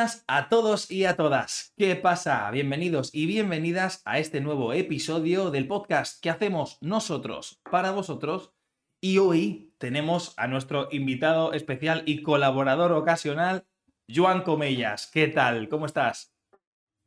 buenas 0.00 0.24
a 0.28 0.48
todos 0.48 0.90
y 0.90 1.04
a 1.04 1.14
todas. 1.14 1.74
¿Qué 1.76 1.94
pasa? 1.94 2.50
Bienvenidos 2.50 3.14
y 3.14 3.26
bienvenidas 3.26 4.00
a 4.06 4.18
este 4.18 4.40
nuevo 4.40 4.72
episodio 4.72 5.50
del 5.50 5.66
podcast 5.66 6.22
que 6.22 6.30
hacemos 6.30 6.78
nosotros 6.80 7.60
para 7.70 7.90
vosotros. 7.90 8.54
Y 9.02 9.18
hoy 9.18 9.74
tenemos 9.76 10.32
a 10.38 10.46
nuestro 10.46 10.88
invitado 10.90 11.52
especial 11.52 12.02
y 12.06 12.22
colaborador 12.22 12.92
ocasional, 12.92 13.66
Joan 14.08 14.40
Comellas. 14.40 15.10
¿Qué 15.12 15.28
tal? 15.28 15.68
¿Cómo 15.68 15.84
estás? 15.84 16.34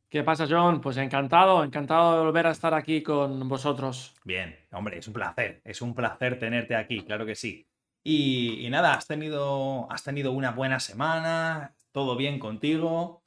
¿Qué 0.08 0.22
pasa, 0.22 0.46
John? 0.48 0.80
Pues 0.80 0.96
encantado, 0.96 1.64
encantado 1.64 2.16
de 2.16 2.24
volver 2.26 2.46
a 2.46 2.52
estar 2.52 2.74
aquí 2.74 3.02
con 3.02 3.48
vosotros. 3.48 4.14
Bien, 4.22 4.56
hombre, 4.70 4.98
es 4.98 5.08
un 5.08 5.14
placer, 5.14 5.60
es 5.64 5.82
un 5.82 5.96
placer 5.96 6.38
tenerte 6.38 6.76
aquí, 6.76 7.00
claro 7.00 7.26
que 7.26 7.34
sí. 7.34 7.66
Y, 8.04 8.64
y 8.64 8.70
nada, 8.70 8.94
has 8.94 9.08
tenido, 9.08 9.90
has 9.90 10.04
tenido 10.04 10.30
una 10.30 10.52
buena 10.52 10.78
semana, 10.78 11.74
todo 11.94 12.16
bien 12.16 12.40
contigo. 12.40 13.22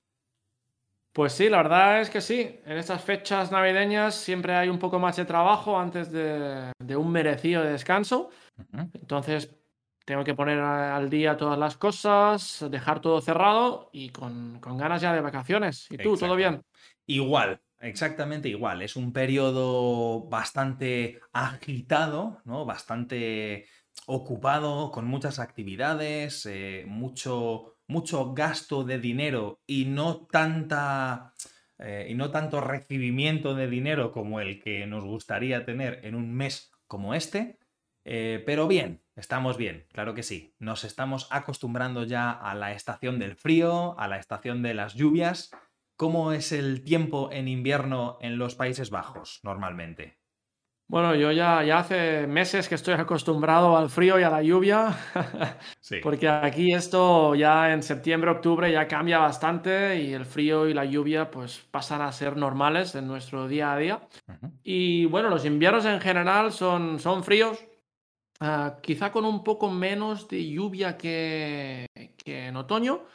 Pues 1.14 1.32
sí, 1.32 1.48
la 1.48 1.58
verdad 1.58 2.02
es 2.02 2.10
que 2.10 2.20
sí. 2.20 2.60
En 2.66 2.78
estas 2.78 3.02
fechas 3.02 3.50
navideñas 3.50 4.14
siempre 4.14 4.54
hay 4.54 4.68
un 4.68 4.78
poco 4.78 5.00
más 5.00 5.16
de 5.16 5.24
trabajo 5.24 5.80
antes 5.80 6.12
de, 6.12 6.74
de 6.78 6.96
un 6.98 7.10
merecido 7.10 7.64
descanso. 7.64 8.30
Entonces 8.94 9.56
tengo 10.06 10.26
que 10.26 10.36
poner 10.36 10.60
al 10.60 11.10
día 11.10 11.38
todas 11.38 11.58
las 11.58 11.78
cosas, 11.78 12.66
dejar 12.70 13.00
todo 13.00 13.22
cerrado 13.22 13.90
y 13.94 14.10
con, 14.10 14.60
con 14.60 14.78
ganas 14.78 15.02
ya 15.02 15.14
de 15.14 15.22
vacaciones. 15.22 15.88
¿Y 15.90 15.98
tú, 15.98 16.18
todo 16.18 16.36
bien? 16.36 16.62
Igual, 17.06 17.62
exactamente 17.80 18.50
igual. 18.50 18.82
Es 18.82 18.98
un 18.98 19.14
periodo 19.14 20.28
bastante 20.28 21.22
agitado, 21.32 22.42
¿no? 22.44 22.66
Bastante 22.66 23.66
ocupado, 24.08 24.92
con 24.92 25.06
muchas 25.06 25.40
actividades, 25.40 26.46
eh, 26.46 26.84
mucho, 26.86 27.77
mucho 27.88 28.34
gasto 28.34 28.84
de 28.84 29.00
dinero 29.00 29.62
y 29.66 29.86
no 29.86 30.28
tanta. 30.28 31.34
eh, 31.80 32.08
y 32.10 32.16
no 32.16 32.32
tanto 32.32 32.60
recibimiento 32.62 33.54
de 33.56 33.68
dinero 33.68 34.12
como 34.12 34.40
el 34.40 34.60
que 34.62 34.86
nos 34.88 35.04
gustaría 35.04 35.66
tener 35.66 36.02
en 36.04 36.16
un 36.16 36.34
mes 36.34 36.72
como 36.88 37.14
este. 37.14 37.60
Eh, 38.10 38.42
pero 38.46 38.68
bien, 38.68 39.04
estamos 39.16 39.58
bien, 39.58 39.86
claro 39.92 40.14
que 40.14 40.24
sí. 40.24 40.56
Nos 40.60 40.84
estamos 40.86 41.28
acostumbrando 41.30 42.04
ya 42.06 42.32
a 42.32 42.56
la 42.56 42.72
estación 42.72 43.20
del 43.20 43.36
frío, 43.36 44.00
a 44.00 44.08
la 44.08 44.18
estación 44.18 44.64
de 44.64 44.74
las 44.74 44.96
lluvias. 44.96 45.52
¿Cómo 45.98 46.32
es 46.32 46.52
el 46.52 46.84
tiempo 46.84 47.30
en 47.32 47.48
invierno 47.48 48.18
en 48.22 48.38
los 48.38 48.56
Países 48.56 48.92
Bajos 48.92 49.40
normalmente? 49.44 50.20
Bueno, 50.90 51.16
yo 51.16 51.34
ya, 51.34 51.64
ya 51.66 51.80
hace 51.80 52.28
meses 52.28 52.70
que 52.70 52.76
estoy 52.76 52.94
acostumbrado 52.94 53.76
al 53.76 53.90
frío 53.90 54.18
y 54.20 54.24
a 54.24 54.30
la 54.30 54.42
lluvia. 54.42 54.96
Sí. 55.82 56.00
Porque 56.04 56.28
aquí 56.28 56.74
esto 56.74 57.34
ya 57.34 57.72
en 57.72 57.82
septiembre, 57.82 58.30
octubre 58.30 58.70
ya 58.70 58.90
cambia 58.90 59.20
bastante 59.20 60.02
y 60.02 60.12
el 60.12 60.26
frío 60.26 60.68
y 60.68 60.74
la 60.74 60.84
lluvia 60.84 61.32
pues 61.32 61.60
pasan 61.72 62.02
a 62.02 62.12
ser 62.12 62.36
normales 62.36 62.94
en 62.96 63.08
nuestro 63.08 63.48
día 63.48 63.72
a 63.72 63.78
día. 63.78 64.02
Y 64.64 65.06
bueno, 65.06 65.30
los 65.30 65.46
inviernos 65.46 65.86
en 65.86 66.02
general 66.02 66.52
son, 66.52 67.00
son 67.00 67.24
fríos, 67.24 67.64
ah, 68.42 68.80
quizá 68.82 69.12
con 69.14 69.24
un 69.24 69.46
poco 69.46 69.72
menos 69.72 70.28
de 70.28 70.50
lluvia 70.50 70.98
que, 70.98 71.86
que 72.18 72.48
en 72.48 72.58
otoño, 72.58 73.06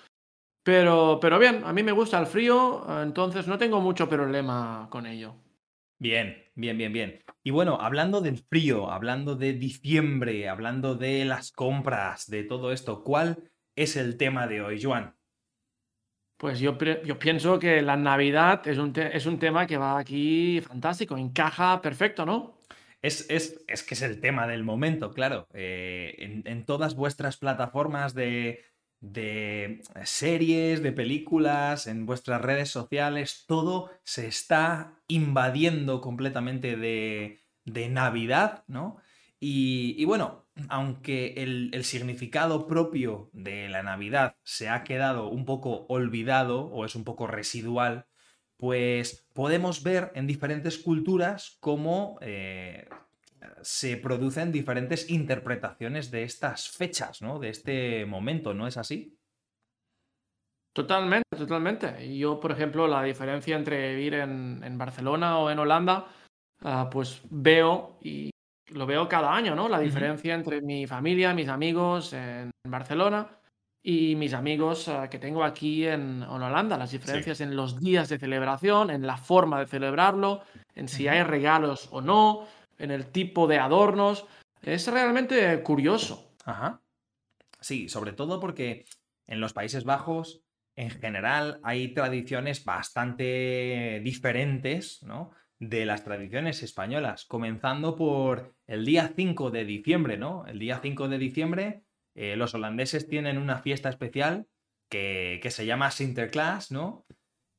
pero, 0.62 1.18
pero 1.20 1.38
bien, 1.38 1.62
a 1.64 1.72
mí 1.72 1.82
me 1.82 1.92
gusta 1.92 2.18
el 2.18 2.26
frío, 2.26 2.86
entonces 3.02 3.46
no 3.48 3.58
tengo 3.58 3.80
mucho 3.80 4.08
problema 4.08 4.86
con 4.90 5.06
ello. 5.06 5.34
Bien, 5.98 6.41
bien, 6.54 6.76
bien, 6.78 6.92
bien. 6.92 7.22
Y 7.42 7.50
bueno, 7.50 7.78
hablando 7.80 8.20
del 8.20 8.38
frío, 8.38 8.90
hablando 8.90 9.34
de 9.36 9.52
diciembre, 9.54 10.48
hablando 10.48 10.94
de 10.94 11.24
las 11.24 11.52
compras, 11.52 12.26
de 12.28 12.44
todo 12.44 12.72
esto, 12.72 13.02
¿cuál 13.02 13.50
es 13.76 13.96
el 13.96 14.16
tema 14.16 14.46
de 14.46 14.62
hoy, 14.62 14.82
Joan? 14.82 15.14
Pues 16.36 16.58
yo, 16.58 16.76
pienso 16.76 17.58
que 17.58 17.80
la 17.82 17.96
Navidad 17.96 18.66
es 18.66 18.76
un, 18.78 18.92
es 18.96 19.26
un 19.26 19.38
tema 19.38 19.64
que 19.66 19.76
va 19.76 19.96
aquí 19.96 20.60
fantástico, 20.60 21.16
encaja 21.16 21.80
perfecto, 21.80 22.26
¿no? 22.26 22.58
Es, 23.00 23.28
es- 23.30 23.64
es 23.68 23.82
que 23.84 23.94
es 23.94 24.02
el 24.02 24.20
tema 24.20 24.46
del 24.46 24.64
momento, 24.64 25.12
claro. 25.12 25.46
Eh, 25.54 26.14
en, 26.18 26.42
en 26.46 26.64
todas 26.64 26.94
vuestras 26.96 27.36
plataformas 27.36 28.14
de, 28.14 28.64
de 29.02 29.82
series, 30.04 30.82
de 30.82 30.92
películas, 30.92 31.86
en 31.88 32.06
vuestras 32.06 32.40
redes 32.40 32.70
sociales, 32.70 33.44
todo 33.46 33.90
se 34.04 34.28
está 34.28 34.94
invadiendo 35.08 36.00
completamente 36.00 36.76
de, 36.76 37.42
de 37.64 37.88
Navidad, 37.88 38.64
¿no? 38.68 38.96
Y, 39.44 40.04
bueno, 40.04 40.46
aunque 40.68 41.34
el, 41.38 41.70
el 41.72 41.82
significado 41.82 42.68
propio 42.68 43.28
de 43.32 43.68
la 43.68 43.82
Navidad 43.82 44.36
se 44.44 44.68
ha 44.68 44.84
quedado 44.84 45.28
un 45.28 45.44
poco 45.44 45.84
olvidado 45.88 46.66
o 46.66 46.84
es 46.84 46.94
un 46.94 47.02
poco 47.02 47.26
residual, 47.26 48.06
pues 48.56 49.26
podemos 49.32 49.82
ver 49.82 50.12
en 50.14 50.28
diferentes 50.28 50.78
culturas 50.78 51.56
cómo 51.58 52.18
eh, 52.20 52.88
se 53.62 53.96
producen 53.96 54.52
diferentes 54.52 55.10
interpretaciones 55.10 56.10
de 56.10 56.22
estas 56.24 56.70
fechas, 56.70 57.22
¿no? 57.22 57.38
De 57.38 57.48
este 57.50 58.06
momento, 58.06 58.54
¿no 58.54 58.66
es 58.66 58.76
así? 58.76 59.16
Totalmente, 60.74 61.28
totalmente. 61.36 62.16
Yo, 62.16 62.40
por 62.40 62.50
ejemplo, 62.52 62.88
la 62.88 63.02
diferencia 63.02 63.56
entre 63.56 63.94
vivir 63.94 64.14
en, 64.14 64.62
en 64.64 64.78
Barcelona 64.78 65.38
o 65.38 65.50
en 65.50 65.58
Holanda, 65.58 66.06
ah, 66.62 66.88
pues 66.90 67.20
veo 67.30 67.98
y 68.02 68.30
lo 68.70 68.86
veo 68.86 69.06
cada 69.08 69.34
año, 69.34 69.54
¿no? 69.54 69.68
La 69.68 69.80
diferencia 69.80 70.34
entre 70.34 70.62
mi 70.62 70.86
familia, 70.86 71.34
mis 71.34 71.48
amigos 71.48 72.14
en 72.14 72.50
Barcelona 72.66 73.38
y 73.84 74.16
mis 74.16 74.32
amigos 74.32 74.88
ah, 74.88 75.10
que 75.10 75.18
tengo 75.18 75.44
aquí 75.44 75.86
en, 75.86 76.22
en 76.22 76.42
Holanda. 76.42 76.78
Las 76.78 76.90
Sí. 76.90 76.96
diferencias 76.96 77.42
en 77.42 77.54
los 77.54 77.78
días 77.78 78.08
de 78.08 78.18
celebración, 78.18 78.90
en 78.90 79.06
la 79.06 79.18
forma 79.18 79.60
de 79.60 79.66
celebrarlo, 79.66 80.42
en 80.74 80.88
si 80.88 81.06
hay 81.06 81.22
regalos 81.22 81.88
o 81.92 82.00
no, 82.00 82.46
en 82.82 82.90
el 82.90 83.06
tipo 83.06 83.46
de 83.46 83.58
adornos. 83.58 84.26
Es 84.60 84.86
realmente 84.88 85.62
curioso. 85.62 86.34
Ajá. 86.44 86.82
Sí, 87.60 87.88
sobre 87.88 88.12
todo 88.12 88.40
porque 88.40 88.84
en 89.26 89.40
los 89.40 89.52
Países 89.52 89.84
Bajos, 89.84 90.42
en 90.74 90.90
general, 90.90 91.60
hay 91.62 91.94
tradiciones 91.94 92.64
bastante 92.64 94.00
diferentes, 94.02 95.02
¿no? 95.02 95.30
De 95.58 95.86
las 95.86 96.02
tradiciones 96.02 96.62
españolas, 96.62 97.24
comenzando 97.24 97.94
por 97.94 98.56
el 98.66 98.84
día 98.84 99.12
5 99.14 99.50
de 99.50 99.64
diciembre, 99.64 100.16
¿no? 100.16 100.44
El 100.46 100.58
día 100.58 100.80
5 100.82 101.08
de 101.08 101.18
diciembre, 101.18 101.84
eh, 102.14 102.36
los 102.36 102.54
holandeses 102.54 103.08
tienen 103.08 103.38
una 103.38 103.58
fiesta 103.58 103.88
especial 103.88 104.48
que, 104.88 105.38
que 105.40 105.50
se 105.50 105.66
llama 105.66 105.90
Sinterklaas, 105.92 106.72
¿no? 106.72 107.06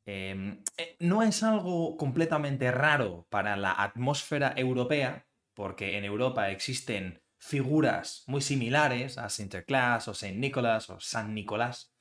Em, 0.05 0.61
eh, 0.77 0.97
no 0.99 1.23
es 1.23 1.43
algo 1.43 1.95
completamente 1.97 2.71
raro 2.71 3.25
para 3.29 3.55
la 3.55 3.71
atmósfera 3.71 4.53
europea, 4.57 5.27
porque 5.53 5.97
en 5.97 6.03
Europa 6.03 6.49
existen 6.49 7.21
figuras 7.39 8.23
muy 8.27 8.41
similares 8.41 9.17
a 9.17 9.29
Sinterklaas 9.29 10.07
o 10.07 10.13
Saint 10.13 10.37
Nicholas 10.37 10.89
o 10.89 10.99
San 10.99 11.33
Nicolás. 11.33 11.93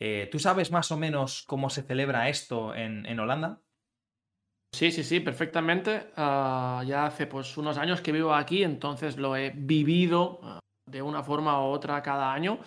Eh, 0.00 0.28
¿tú 0.30 0.38
sabes 0.38 0.70
más 0.70 0.90
o 0.90 0.96
menos 0.96 1.44
cómo 1.46 1.70
se 1.70 1.82
celebra 1.82 2.28
esto 2.28 2.74
en, 2.74 3.06
en 3.06 3.20
Holanda? 3.20 3.62
Sí, 4.74 4.90
sí, 4.90 5.04
sí, 5.04 5.20
perfectamente. 5.20 6.10
Ah, 6.16 6.82
ya 6.86 7.06
hace 7.06 7.26
pues 7.26 7.56
unos 7.58 7.76
años 7.76 8.00
que 8.00 8.10
vivo 8.10 8.34
aquí, 8.34 8.64
entonces 8.64 9.16
lo 9.18 9.36
he 9.36 9.50
vivido 9.50 10.40
ah, 10.42 10.58
de 10.90 11.02
una 11.02 11.22
forma 11.22 11.60
u 11.60 11.70
otra 11.70 12.02
cada 12.02 12.32
año. 12.32 12.58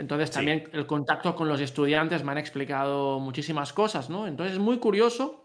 Entonces 0.00 0.30
Sí. 0.30 0.34
también 0.36 0.68
el 0.72 0.86
contacto 0.86 1.34
con 1.36 1.48
los 1.48 1.60
estudiantes 1.60 2.24
me 2.24 2.32
han 2.32 2.38
explicado 2.38 3.20
muchísimas 3.20 3.72
cosas, 3.72 4.10
¿no? 4.10 4.26
Entonces 4.26 4.54
es 4.54 4.58
muy 4.60 4.78
curioso. 4.78 5.44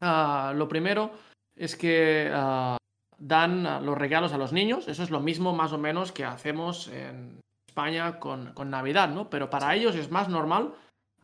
Ah, 0.00 0.52
lo 0.54 0.68
primero 0.68 1.10
es 1.56 1.74
que 1.76 2.30
ah, 2.32 2.76
dan 3.18 3.66
ah, 3.66 3.80
los 3.80 3.96
regalos 3.98 4.32
a 4.32 4.38
los 4.38 4.52
niños. 4.52 4.88
Eso 4.88 5.02
es 5.02 5.10
lo 5.10 5.20
mismo 5.20 5.52
más 5.54 5.72
o 5.72 5.78
menos 5.78 6.12
que 6.12 6.24
hacemos 6.24 6.88
en 6.88 7.40
España 7.68 8.18
con, 8.20 8.52
con 8.52 8.70
Navidad, 8.70 9.08
¿no? 9.08 9.30
Pero 9.30 9.48
para 9.50 9.74
ellos 9.74 9.96
es 9.96 10.10
más 10.10 10.28
normal 10.28 10.74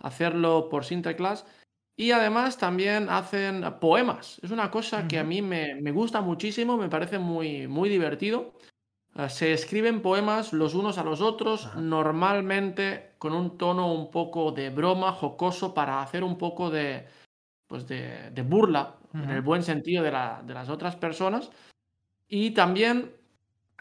hacerlo 0.00 0.68
por 0.70 0.84
Sinterklaas. 0.84 1.46
Y 1.94 2.12
además 2.12 2.56
también 2.56 3.10
hacen 3.10 3.62
poemas. 3.78 4.40
Es 4.42 4.50
una 4.50 4.70
cosa 4.70 5.06
que 5.06 5.18
a 5.18 5.24
mí 5.24 5.42
me, 5.42 5.74
me 5.74 5.92
gusta 5.92 6.22
muchísimo, 6.22 6.78
me 6.78 6.88
parece 6.88 7.18
muy, 7.18 7.68
muy 7.68 7.90
divertido. 7.90 8.54
Ah, 9.14 9.28
se 9.28 9.52
escriben 9.52 10.00
poemas 10.00 10.52
los 10.54 10.74
unos 10.74 10.96
a 10.98 11.04
los 11.04 11.20
otros, 11.20 11.66
Ajá. 11.66 11.80
normalmente 11.80 13.12
con 13.18 13.34
un 13.34 13.58
tono 13.58 13.92
un 13.92 14.10
poco 14.10 14.52
de 14.52 14.70
broma, 14.70 15.12
jocoso, 15.12 15.74
para 15.74 16.00
hacer 16.02 16.24
un 16.24 16.38
poco 16.38 16.70
de, 16.70 17.06
pues 17.66 17.86
de, 17.86 18.30
de 18.30 18.42
burla, 18.42 18.96
en 19.14 19.28
el 19.30 19.42
buen 19.42 19.62
sentido 19.62 20.02
de, 20.02 20.10
la- 20.12 20.42
de 20.44 20.54
las 20.54 20.70
otras 20.70 20.96
personas. 20.96 21.50
Y 22.28 22.52
también 22.52 23.12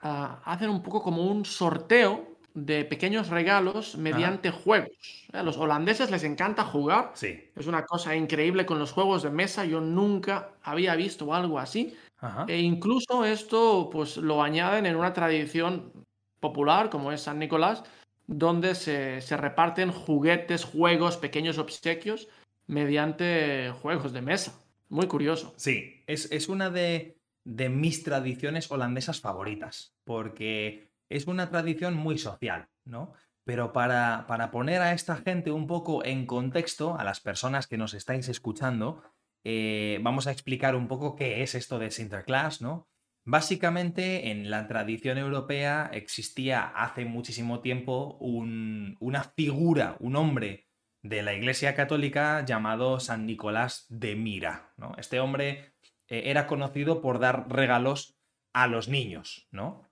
ah, 0.02 0.42
hacen 0.44 0.70
un 0.70 0.84
poco 0.84 1.02
como 1.02 1.26
un 1.26 1.46
sorteo 1.46 2.28
de 2.54 2.84
pequeños 2.84 3.30
regalos 3.30 3.94
Ajá. 3.94 4.02
mediante 4.04 4.52
juegos. 4.52 5.26
A 5.32 5.42
los 5.44 5.56
holandeses 5.58 6.12
les 6.12 6.26
encanta 6.26 6.66
jugar. 6.66 7.12
Sí. 7.14 7.50
Es 7.56 7.68
una 7.68 7.86
cosa 7.86 8.14
increíble 8.18 8.66
con 8.66 8.78
los 8.80 8.92
juegos 8.92 9.24
de 9.24 9.30
mesa. 9.30 9.64
Yo 9.64 9.80
nunca 9.80 10.50
había 10.62 10.96
visto 10.96 11.34
algo 11.34 11.58
así. 11.60 11.96
Ajá. 12.22 12.46
E 12.48 12.60
incluso 12.60 13.26
esto, 13.26 13.90
pues 13.92 14.18
lo 14.18 14.42
añaden 14.42 14.86
en 14.86 14.96
una 14.96 15.12
tradición 15.12 15.92
popular, 16.40 16.90
como 16.90 17.12
es 17.12 17.22
San 17.22 17.40
Nicolás, 17.40 17.84
donde 18.28 18.76
se, 18.76 19.20
reparten 19.38 19.92
juguetes, 19.92 20.64
juegos, 20.64 21.18
pequeños 21.18 21.58
obsequios 21.58 22.30
mediante 22.68 23.72
juegos 23.82 24.14
de 24.14 24.22
mesa. 24.22 24.60
Muy 24.90 25.08
curioso. 25.08 25.54
Sí, 25.58 26.04
es, 26.08 26.50
una 26.50 26.70
de, 26.70 27.18
de 27.44 27.70
mis 27.70 28.04
tradiciones 28.04 28.70
holandesas 28.72 29.20
favoritas, 29.22 29.94
porque 30.04 30.90
es 31.10 31.28
una 31.28 31.50
tradición 31.50 31.96
muy 31.96 32.18
social, 32.18 32.68
¿no? 32.86 33.14
Pero 33.44 33.74
para, 33.74 34.26
para, 34.28 34.52
poner 34.52 34.82
a 34.82 34.94
esta 34.94 35.16
gente 35.16 35.52
un 35.52 35.66
poco 35.66 36.06
en 36.06 36.26
contexto, 36.26 36.98
a 36.98 37.04
las 37.04 37.20
personas 37.20 37.68
que 37.68 37.78
nos 37.78 37.94
estáis 37.94 38.30
escuchando, 38.30 39.02
eh, 39.44 40.00
vamos 40.02 40.28
a 40.28 40.32
explicar 40.32 40.76
un 40.76 40.88
poco 40.88 41.16
qué 41.16 41.42
es 41.42 41.56
esto 41.56 41.80
de 41.80 41.92
Sinterklaas, 41.92 42.62
¿no? 42.62 42.88
Básicamente, 43.24 44.32
en 44.32 44.50
la 44.50 44.68
tradición 44.68 45.18
europea 45.20 45.90
existía 45.94 46.64
hace 46.64 47.06
muchísimo 47.06 47.62
tiempo 47.62 48.18
una 48.20 49.24
figura, 49.24 49.96
un 50.00 50.16
hombre 50.16 50.68
de 51.04 51.22
la 51.22 51.34
Iglesia 51.34 51.76
Católica 51.76 52.44
llamado 52.46 53.00
San 53.00 53.28
Nicolás 53.28 53.86
de 53.90 54.16
Mira. 54.16 54.74
Este 54.98 55.20
hombre 55.20 55.76
eh, 56.08 56.24
era 56.26 56.48
conocido 56.48 57.02
por 57.02 57.20
dar 57.20 57.48
regalos 57.50 58.18
a 58.54 58.68
los 58.68 58.90
niños, 58.90 59.48
¿no? 59.52 59.88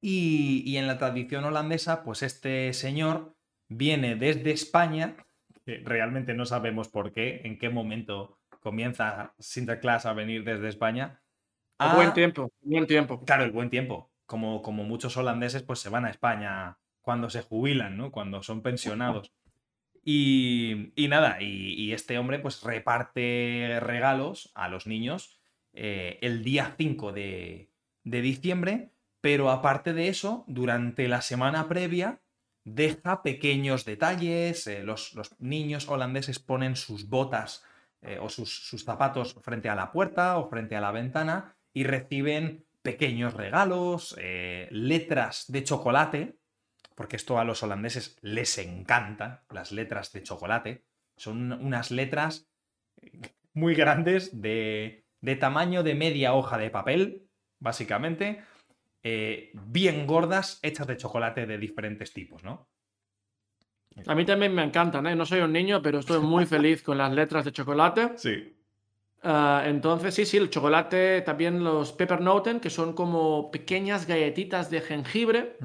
Y, 0.00 0.62
y, 0.64 0.76
en 0.76 0.86
la 0.86 0.98
tradición 0.98 1.44
holandesa, 1.44 2.04
pues 2.04 2.22
este 2.22 2.72
señor 2.72 3.34
viene 3.68 4.14
desde 4.14 4.52
España, 4.52 5.16
realmente 5.66 6.34
no 6.34 6.46
sabemos 6.46 6.88
por 6.88 7.12
qué, 7.12 7.40
en 7.44 7.58
qué 7.58 7.68
momento 7.68 8.37
comienza 8.60 9.34
Sinterklaas 9.38 10.06
a 10.06 10.12
venir 10.12 10.44
desde 10.44 10.68
España, 10.68 11.20
buen 11.94 12.12
tiempo, 12.12 12.52
buen 12.60 12.86
tiempo. 12.86 13.24
Claro, 13.24 13.44
el 13.44 13.52
buen 13.52 13.70
tiempo. 13.70 14.10
Como, 14.26 14.62
como 14.62 14.84
muchos 14.84 15.16
holandeses, 15.16 15.62
pues 15.62 15.78
se 15.78 15.88
van 15.88 16.04
a 16.04 16.10
España 16.10 16.78
cuando 17.00 17.30
se 17.30 17.42
jubilan, 17.42 17.96
¿no? 17.96 18.10
Cuando 18.10 18.42
son 18.42 18.62
pensionados. 18.62 19.32
Y, 20.10 20.92
nada, 20.96 21.42
y, 21.42 21.92
este 21.92 22.18
hombre 22.18 22.38
pues 22.38 22.62
reparte 22.62 23.78
regalos 23.80 24.50
a 24.54 24.68
los 24.68 24.86
niños 24.86 25.38
eh, 25.74 26.18
el 26.22 26.42
día 26.42 26.74
5 26.78 27.12
de, 27.12 27.70
diciembre, 28.04 28.90
pero 29.20 29.50
aparte 29.50 29.92
de 29.92 30.08
eso, 30.08 30.44
durante 30.46 31.08
la 31.08 31.20
semana 31.20 31.68
previa 31.68 32.22
deja 32.64 33.22
pequeños 33.22 33.84
detalles, 33.84 34.66
eh, 34.66 34.82
los, 34.82 35.14
niños 35.38 35.88
holandeses 35.88 36.38
ponen 36.38 36.76
sus 36.76 37.10
botas 37.10 37.64
eh, 38.02 38.18
o 38.20 38.28
sus, 38.28 38.70
zapatos 38.84 39.34
frente 39.42 39.68
a 39.68 39.74
la 39.74 39.92
puerta 39.92 40.38
o 40.38 40.48
frente 40.48 40.76
a 40.76 40.80
la 40.80 40.92
ventana 40.92 41.56
y 41.72 41.84
reciben 41.84 42.66
pequeños 42.82 43.34
regalos, 43.34 44.16
eh, 44.18 44.68
letras 44.70 45.46
de 45.48 45.64
chocolate, 45.64 46.38
porque 46.94 47.16
esto 47.16 47.38
a 47.38 47.44
los 47.44 47.62
holandeses 47.62 48.16
les 48.22 48.58
encanta, 48.58 49.44
las 49.50 49.72
letras 49.72 50.12
de 50.12 50.22
chocolate. 50.22 50.84
Son 51.16 51.52
unas 51.52 51.90
letras 51.90 52.50
muy 53.52 53.74
grandes 53.74 54.40
de, 54.40 55.04
de 55.20 55.36
tamaño 55.36 55.82
de 55.82 55.94
media 55.94 56.34
hoja 56.34 56.58
de 56.58 56.70
papel, 56.70 57.28
básicamente, 57.58 58.42
eh, 59.02 59.50
bien 59.54 60.06
gordas, 60.06 60.58
hechas 60.62 60.86
de 60.86 60.96
chocolate 60.96 61.46
de 61.46 61.58
diferentes 61.58 62.12
tipos, 62.12 62.42
¿no? 62.42 62.68
A 64.06 64.14
mí 64.14 64.24
también 64.24 64.54
me 64.54 64.62
encantan, 64.62 65.06
¿eh? 65.06 65.14
No 65.14 65.26
soy 65.26 65.40
un 65.40 65.52
niño, 65.52 65.82
pero 65.82 65.98
estoy 65.98 66.20
muy 66.20 66.46
feliz 66.46 66.82
con 66.82 66.98
las 66.98 67.12
letras 67.12 67.44
de 67.44 67.52
chocolate. 67.52 68.12
Sí. 68.16 68.54
Ah, 69.22 69.64
entonces, 69.66 70.14
sí, 70.14 70.24
sí, 70.24 70.36
el 70.36 70.50
chocolate, 70.50 71.22
también 71.22 71.64
los 71.64 71.92
Peppernoten, 71.92 72.60
que 72.60 72.70
son 72.70 72.92
como 72.92 73.50
pequeñas 73.50 74.06
galletitas 74.06 74.70
de 74.70 74.80
jengibre, 74.80 75.56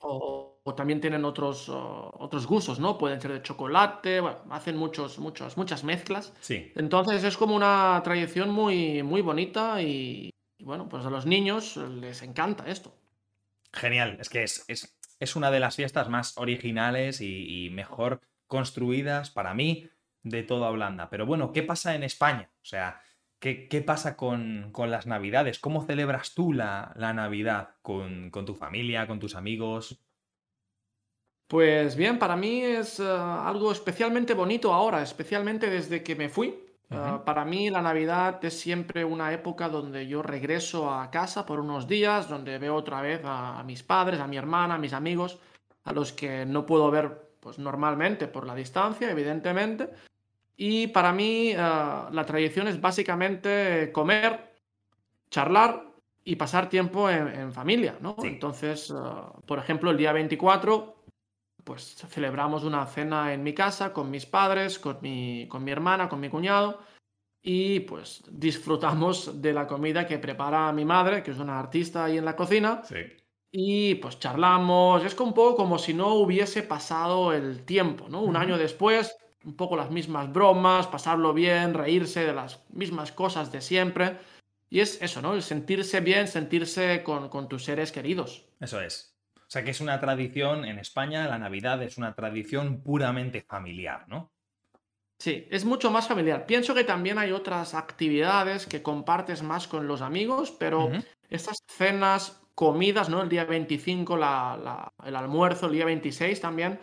o, 0.00 0.60
también 0.76 1.00
tienen 1.00 1.24
otros, 1.24 1.68
otros 1.68 2.46
gustos, 2.46 2.78
¿no? 2.78 2.96
Pueden 2.96 3.20
ser 3.20 3.32
de 3.32 3.42
chocolate, 3.42 4.20
bueno, 4.20 4.38
hacen 4.50 4.76
muchos, 4.76 5.18
muchos, 5.18 5.56
muchas 5.56 5.82
mezclas. 5.82 6.32
Sí. 6.40 6.72
Entonces 6.76 7.24
es 7.24 7.36
como 7.36 7.56
una 7.56 8.00
tradición 8.04 8.50
muy, 8.50 9.02
muy 9.02 9.20
bonita 9.20 9.82
y, 9.82 10.30
bueno, 10.60 10.88
pues 10.88 11.04
a 11.04 11.10
los 11.10 11.26
niños 11.26 11.76
les 11.76 12.22
encanta 12.22 12.68
esto. 12.68 12.94
Genial, 13.72 14.16
es 14.20 14.28
que 14.28 14.42
es, 14.42 14.64
es, 14.68 14.96
una 15.36 15.50
de 15.50 15.60
las 15.60 15.76
fiestas 15.76 16.08
más 16.08 16.36
originales 16.36 17.20
y, 17.20 17.66
y 17.66 17.70
mejor 17.70 18.20
construidas 18.46 19.30
para 19.30 19.54
mí 19.54 19.88
de 20.22 20.42
toda 20.42 20.70
Holanda. 20.70 21.08
Pero 21.10 21.26
bueno, 21.26 21.52
¿qué 21.52 21.62
pasa 21.62 21.94
en 21.94 22.02
España? 22.02 22.50
O 22.62 22.64
sea, 22.64 23.00
¿qué, 23.38 23.68
qué 23.68 23.80
pasa 23.80 24.16
con, 24.16 24.72
las 24.76 25.06
Navidades? 25.06 25.58
¿Cómo 25.58 25.82
celebras 25.82 26.34
tú 26.34 26.52
la, 26.52 26.92
Navidad 26.96 27.70
con, 27.82 28.30
tu 28.30 28.54
familia, 28.54 29.06
con 29.06 29.18
tus 29.18 29.34
amigos? 29.34 29.98
Pues 31.46 31.96
bien, 31.96 32.18
para 32.18 32.36
mí 32.36 32.62
es 32.62 33.00
eh, 33.00 33.04
algo 33.04 33.72
especialmente 33.72 34.34
bonito 34.34 34.72
ahora, 34.72 35.02
especialmente 35.02 35.68
desde 35.68 36.04
que 36.04 36.14
me 36.14 36.28
fui. 36.28 36.54
Eh, 36.90 37.18
para 37.24 37.44
mí 37.44 37.70
la 37.70 37.82
Navidad 37.82 38.44
es 38.44 38.58
siempre 38.58 39.04
una 39.04 39.32
época 39.32 39.68
donde 39.68 40.06
yo 40.06 40.22
regreso 40.22 40.92
a 40.92 41.10
casa 41.10 41.46
por 41.46 41.60
unos 41.60 41.86
días, 41.86 42.28
donde 42.28 42.58
veo 42.58 42.74
otra 42.74 43.00
vez 43.00 43.22
a, 43.24 43.60
a 43.60 43.62
mis 43.62 43.82
padres, 43.82 44.20
a 44.20 44.26
mi 44.26 44.36
hermana, 44.36 44.74
a 44.74 44.78
mis 44.78 44.92
amigos, 44.92 45.38
a 45.84 45.92
los 45.92 46.12
que 46.12 46.44
no 46.46 46.66
puedo 46.66 46.90
ver 46.90 47.30
pues 47.40 47.58
normalmente 47.58 48.26
por 48.28 48.46
la 48.46 48.54
distancia, 48.54 49.10
evidentemente, 49.10 49.88
y 50.62 50.88
para 50.88 51.10
mí 51.10 51.52
eh, 51.52 51.56
la 51.56 52.24
tradición 52.26 52.68
es 52.68 52.78
básicamente 52.78 53.90
comer, 53.92 54.52
charlar 55.30 55.86
y 56.22 56.36
pasar 56.36 56.68
tiempo 56.68 57.08
en, 57.08 57.50
familia, 57.54 57.96
¿no? 57.98 58.14
Entonces, 58.22 58.92
por 59.46 59.58
ejemplo, 59.58 59.90
el 59.90 59.96
día 59.96 60.12
24, 60.12 60.99
pues 61.64 61.96
celebramos 62.08 62.64
una 62.64 62.86
cena 62.86 63.32
en 63.32 63.42
mi 63.42 63.54
casa 63.54 63.92
con 63.92 64.10
mis 64.10 64.26
padres, 64.26 64.78
con 64.78 64.98
mi, 65.02 65.46
con 65.48 65.64
mi 65.64 65.70
hermana, 65.70 66.08
con 66.08 66.20
mi 66.20 66.28
cuñado 66.28 66.80
y 67.42 67.80
pues 67.80 68.22
disfrutamos 68.30 69.40
de 69.40 69.52
la 69.52 69.66
comida 69.66 70.06
que 70.06 70.18
prepara 70.18 70.72
mi 70.72 70.84
madre, 70.84 71.22
que 71.22 71.30
es 71.30 71.38
una 71.38 71.58
artista 71.58 72.04
ahí 72.04 72.18
en 72.18 72.24
la 72.24 72.36
cocina. 72.36 72.82
Sí. 72.84 72.96
Y 73.52 73.94
pues 73.96 74.18
charlamos, 74.18 75.04
es 75.04 75.18
un 75.18 75.32
poco 75.32 75.56
como 75.56 75.78
si 75.78 75.94
no 75.94 76.14
hubiese 76.14 76.62
pasado 76.62 77.32
el 77.32 77.64
tiempo, 77.64 78.08
¿no? 78.08 78.22
Un 78.22 78.36
año 78.36 78.58
después 78.58 79.16
un 79.44 79.56
poco 79.56 79.74
las 79.74 79.90
mismas 79.90 80.30
bromas, 80.30 80.86
pasarlo 80.86 81.32
bien, 81.32 81.72
reírse 81.72 82.24
de 82.24 82.34
las 82.34 82.62
mismas 82.70 83.10
cosas 83.10 83.50
de 83.50 83.62
siempre. 83.62 84.18
Y 84.68 84.80
es 84.80 85.00
eso, 85.02 85.22
¿no? 85.22 85.34
El 85.34 85.42
sentirse 85.42 86.00
bien, 86.00 86.28
sentirse 86.28 87.02
con, 87.02 87.48
tus 87.48 87.64
seres 87.64 87.90
queridos. 87.90 88.46
Eso 88.60 88.80
es. 88.80 89.18
O 89.50 89.52
sea 89.52 89.64
que 89.64 89.72
es 89.72 89.80
una 89.80 89.98
tradición 89.98 90.64
en 90.64 90.78
España, 90.78 91.26
la 91.26 91.38
Navidad 91.38 91.82
es 91.82 91.98
una 91.98 92.14
tradición 92.14 92.82
puramente 92.82 93.42
familiar, 93.42 94.06
¿no? 94.08 94.30
Sí, 95.18 95.48
es 95.50 95.64
mucho 95.64 95.90
más 95.90 96.06
familiar. 96.06 96.46
Pienso 96.46 96.74
que 96.74 96.84
también 96.84 97.18
hay 97.18 97.32
otras 97.32 97.74
actividades 97.74 98.66
que 98.66 98.82
compartes 98.82 99.42
más 99.42 99.66
con 99.66 99.86
los 99.86 100.00
amigos, 100.00 100.50
pero 100.52 100.90
estas 101.28 101.58
cenas, 101.66 102.40
comidas, 102.54 103.08
¿no? 103.08 103.22
El 103.22 103.28
día 103.28 103.44
25, 103.44 104.14
el 104.14 105.16
almuerzo, 105.16 105.66
el 105.66 105.72
día 105.72 105.84
26 105.84 106.40
también, 106.40 106.78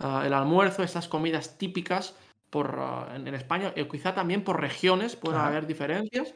Ah, 0.00 0.22
el 0.24 0.32
almuerzo, 0.32 0.84
estas 0.84 1.08
comidas 1.08 1.58
típicas 1.58 2.14
por, 2.50 2.76
ah, 2.78 3.12
en, 3.16 3.26
España, 3.34 3.72
y 3.74 3.84
quizá 3.86 4.14
también 4.14 4.44
por 4.44 4.60
regiones 4.60 5.16
pueden 5.16 5.40
haber 5.40 5.66
diferencias, 5.66 6.34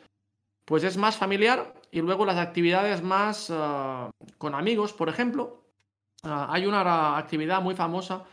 pues 0.65 0.83
es 0.83 0.97
más 0.97 1.17
familiar 1.17 1.75
y 1.93 2.01
luego 2.01 2.27
las 2.27 2.39
actividades 2.39 3.03
más 3.03 3.49
ah, 3.51 4.11
con 4.39 4.55
amigos, 4.57 4.93
por 4.93 5.09
ejemplo, 5.09 5.62
hay 6.23 6.67
una 6.67 7.17
actividad 7.17 7.61
muy 7.63 7.75
famosa 7.75 8.25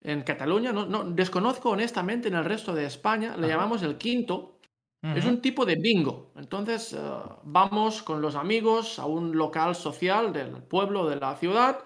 en 0.00 0.22
Cataluña, 0.22 0.72
no, 0.72 1.04
desconozco 1.04 1.70
honestamente 1.70 2.28
en 2.28 2.34
el 2.34 2.44
resto 2.44 2.72
de 2.72 2.84
España, 2.86 3.36
le 3.36 3.48
llamamos 3.48 3.82
el 3.82 3.96
quinto, 3.96 4.54
Es 5.00 5.24
un 5.24 5.40
tipo 5.40 5.64
de 5.64 5.76
bingo. 5.76 6.32
Entonces 6.36 6.96
vamos 7.44 8.02
con 8.02 8.20
los 8.20 8.34
amigos 8.34 8.98
a 8.98 9.06
un 9.06 9.36
local 9.36 9.74
social 9.74 10.32
del 10.32 10.62
pueblo, 10.62 11.08
de 11.08 11.16
la 11.16 11.36
ciudad, 11.36 11.84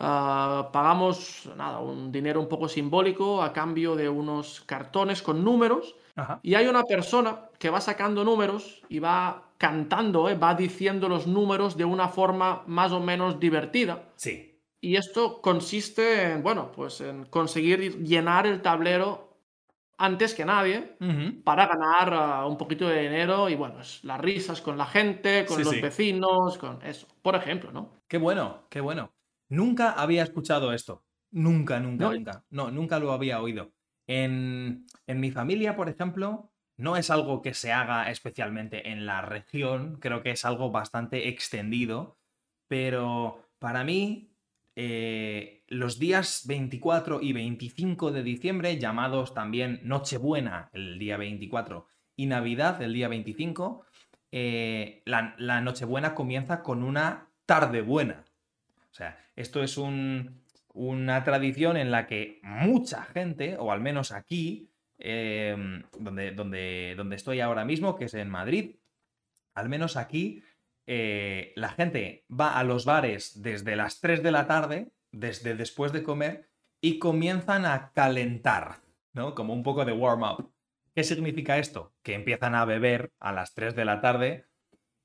Ah, 0.00 0.70
pagamos 0.72 1.48
nada, 1.56 1.80
un 1.80 2.12
dinero 2.12 2.40
un 2.40 2.48
poco 2.48 2.68
simbólico 2.68 3.42
a 3.42 3.52
cambio 3.52 3.96
de 3.96 4.08
unos 4.08 4.60
cartones 4.60 5.22
con 5.22 5.44
números. 5.44 5.96
Y 6.42 6.54
hay 6.56 6.66
una 6.66 6.82
persona 6.82 7.48
que 7.60 7.70
va 7.70 7.80
sacando 7.80 8.24
números 8.24 8.82
y 8.88 8.98
va 8.98 9.52
cantando, 9.56 10.28
¿eh? 10.28 10.34
va 10.34 10.54
diciendo 10.54 11.08
los 11.08 11.28
números 11.28 11.76
de 11.76 11.84
una 11.84 12.08
forma 12.08 12.64
más 12.66 12.90
o 12.90 12.98
menos 12.98 13.38
divertida. 13.38 14.08
Sí. 14.16 14.57
Y 14.80 14.96
esto 14.96 15.40
consiste 15.42 16.32
en, 16.32 16.42
bueno, 16.42 16.70
pues 16.72 17.00
en 17.00 17.24
conseguir 17.24 17.98
llenar 18.04 18.46
el 18.46 18.62
tablero 18.62 19.28
antes 19.98 20.34
que 20.34 20.44
nadie 20.44 20.96
para 21.42 21.66
ganar 21.66 22.14
ah, 22.14 22.46
un 22.46 22.56
poquito 22.56 22.88
de 22.88 23.02
dinero 23.02 23.48
y, 23.48 23.56
bueno, 23.56 23.80
las 24.02 24.20
risas 24.20 24.60
con 24.60 24.78
la 24.78 24.86
gente, 24.86 25.44
con 25.44 25.62
los 25.62 25.80
vecinos, 25.80 26.56
con 26.56 26.80
eso, 26.82 27.08
por 27.20 27.34
ejemplo, 27.34 27.72
¿no? 27.72 27.90
Qué 28.06 28.18
bueno, 28.18 28.66
qué 28.70 28.80
bueno. 28.80 29.12
Nunca 29.48 29.92
había 29.92 30.22
escuchado 30.22 30.72
esto. 30.72 31.02
Nunca, 31.32 31.80
nunca, 31.80 32.10
nunca. 32.10 32.44
No, 32.50 32.70
nunca 32.70 33.00
lo 33.00 33.12
había 33.12 33.42
oído. 33.42 33.72
En, 34.06 34.86
en 35.06 35.20
mi 35.20 35.32
familia, 35.32 35.74
por 35.74 35.88
ejemplo, 35.88 36.52
no 36.76 36.96
es 36.96 37.10
algo 37.10 37.42
que 37.42 37.52
se 37.52 37.72
haga 37.72 38.08
especialmente 38.10 38.90
en 38.90 39.04
la 39.04 39.20
región, 39.22 39.98
creo 40.00 40.22
que 40.22 40.30
es 40.30 40.44
algo 40.44 40.70
bastante 40.70 41.28
extendido, 41.28 42.16
pero 42.68 43.50
para 43.58 43.82
mí 43.82 44.27
eh, 44.80 45.64
los 45.66 45.98
días 45.98 46.44
24 46.46 47.20
y 47.20 47.32
25 47.32 48.12
de 48.12 48.22
diciembre, 48.22 48.78
llamados 48.78 49.34
también 49.34 49.80
Nochebuena 49.82 50.70
el 50.72 51.00
día 51.00 51.16
24 51.16 51.88
y 52.14 52.26
Navidad 52.26 52.80
el 52.80 52.92
día 52.92 53.08
25, 53.08 53.84
eh, 54.30 55.02
la, 55.04 55.60
Nochebuena 55.62 56.14
comienza 56.14 56.62
con 56.62 56.84
una 56.84 57.28
tarde 57.44 57.82
buena. 57.82 58.24
O 58.92 58.94
sea, 58.94 59.18
esto 59.34 59.64
es 59.64 59.76
una 59.78 61.24
tradición 61.24 61.76
en 61.76 61.90
la 61.90 62.06
que 62.06 62.38
mucha 62.44 63.02
gente, 63.02 63.56
o 63.58 63.72
al 63.72 63.80
menos 63.80 64.12
aquí, 64.12 64.70
em, 64.96 65.82
donde, 65.98 66.30
donde, 66.30 66.94
donde 66.96 67.16
estoy 67.16 67.40
ahora 67.40 67.64
mismo, 67.64 67.96
que 67.96 68.04
es 68.04 68.14
en 68.14 68.30
Madrid, 68.30 68.76
al 69.54 69.68
menos 69.68 69.96
aquí, 69.96 70.44
eh, 70.90 71.52
la 71.54 71.68
gente 71.68 72.24
va 72.28 72.58
a 72.58 72.64
los 72.64 72.86
bares 72.86 73.42
desde 73.42 73.76
las 73.76 74.00
3 74.00 74.22
de 74.22 74.32
la 74.32 74.46
tarde, 74.46 74.90
desde 75.12 75.54
después 75.54 75.92
de 75.92 76.02
comer, 76.02 76.48
y 76.80 76.98
comienzan 76.98 77.66
a 77.66 77.92
calentar, 77.92 78.80
¿no? 79.12 79.34
Como 79.34 79.52
un 79.52 79.62
poco 79.62 79.84
de 79.84 79.92
warm-up. 79.92 80.50
¿Qué 80.94 81.04
significa 81.04 81.58
esto? 81.58 81.92
Que 82.02 82.14
empiezan 82.14 82.54
a 82.54 82.64
beber 82.64 83.12
a 83.20 83.32
las 83.32 83.52
3 83.52 83.76
de 83.76 83.84
la 83.84 84.00
tarde 84.00 84.46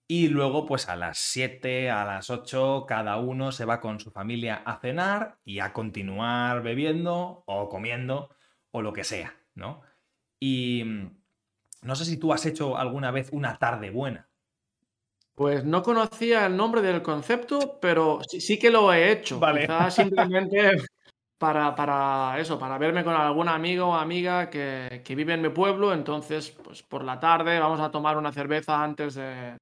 y 0.07 0.29
luego 0.29 0.65
pues 0.65 0.87
a 0.87 0.95
las 0.95 1.17
7, 1.17 1.91
a 1.91 2.05
las 2.05 2.29
8, 2.29 2.85
cada 2.87 3.17
uno 3.17 3.51
se 3.51 3.65
va 3.65 3.81
con 3.81 3.99
su 3.99 4.11
familia 4.11 4.63
a 4.65 4.79
cenar 4.79 5.37
y 5.43 5.59
a 5.59 5.73
continuar 5.73 6.63
bebiendo 6.63 7.43
o 7.45 7.67
comiendo 7.67 8.33
o 8.71 8.81
lo 8.81 8.93
que 8.93 9.03
sea, 9.03 9.35
¿no? 9.53 9.81
Y 10.39 10.83
mm, 10.85 11.23
no 11.81 11.95
sé 11.95 12.05
si 12.05 12.15
tú 12.15 12.31
has 12.31 12.45
hecho 12.45 12.77
alguna 12.77 13.11
vez 13.11 13.29
una 13.33 13.59
tarde 13.59 13.89
buena. 13.89 14.29
Pues 15.35 15.65
no 15.65 15.81
conocía 15.81 16.45
el 16.45 16.55
nombre 16.55 16.81
del 16.81 17.01
concepto, 17.01 17.79
pero 17.81 18.19
sí, 18.27 18.59
que 18.59 18.69
lo 18.69 18.93
he 18.93 19.11
hecho. 19.11 19.39
Vale. 19.39 19.61
Quizás 19.61 19.95
simplemente 19.95 20.77
para, 21.39 21.75
para, 21.75 22.39
eso, 22.39 22.59
para 22.59 22.77
verme 22.77 23.03
con 23.03 23.15
algún 23.15 23.49
amigo 23.49 23.87
o 23.87 23.95
amiga 23.95 24.49
que, 24.49 25.01
que, 25.03 25.15
vive 25.15 25.33
en 25.33 25.41
mi 25.41 25.49
pueblo. 25.49 25.91
Entonces, 25.91 26.51
pues 26.51 26.83
por 26.83 27.03
la 27.03 27.19
tarde 27.19 27.59
vamos 27.59 27.79
a 27.79 27.89
tomar 27.89 28.17
una 28.17 28.31
cerveza 28.31 28.83
antes 28.83 29.15
de, 29.15 29.57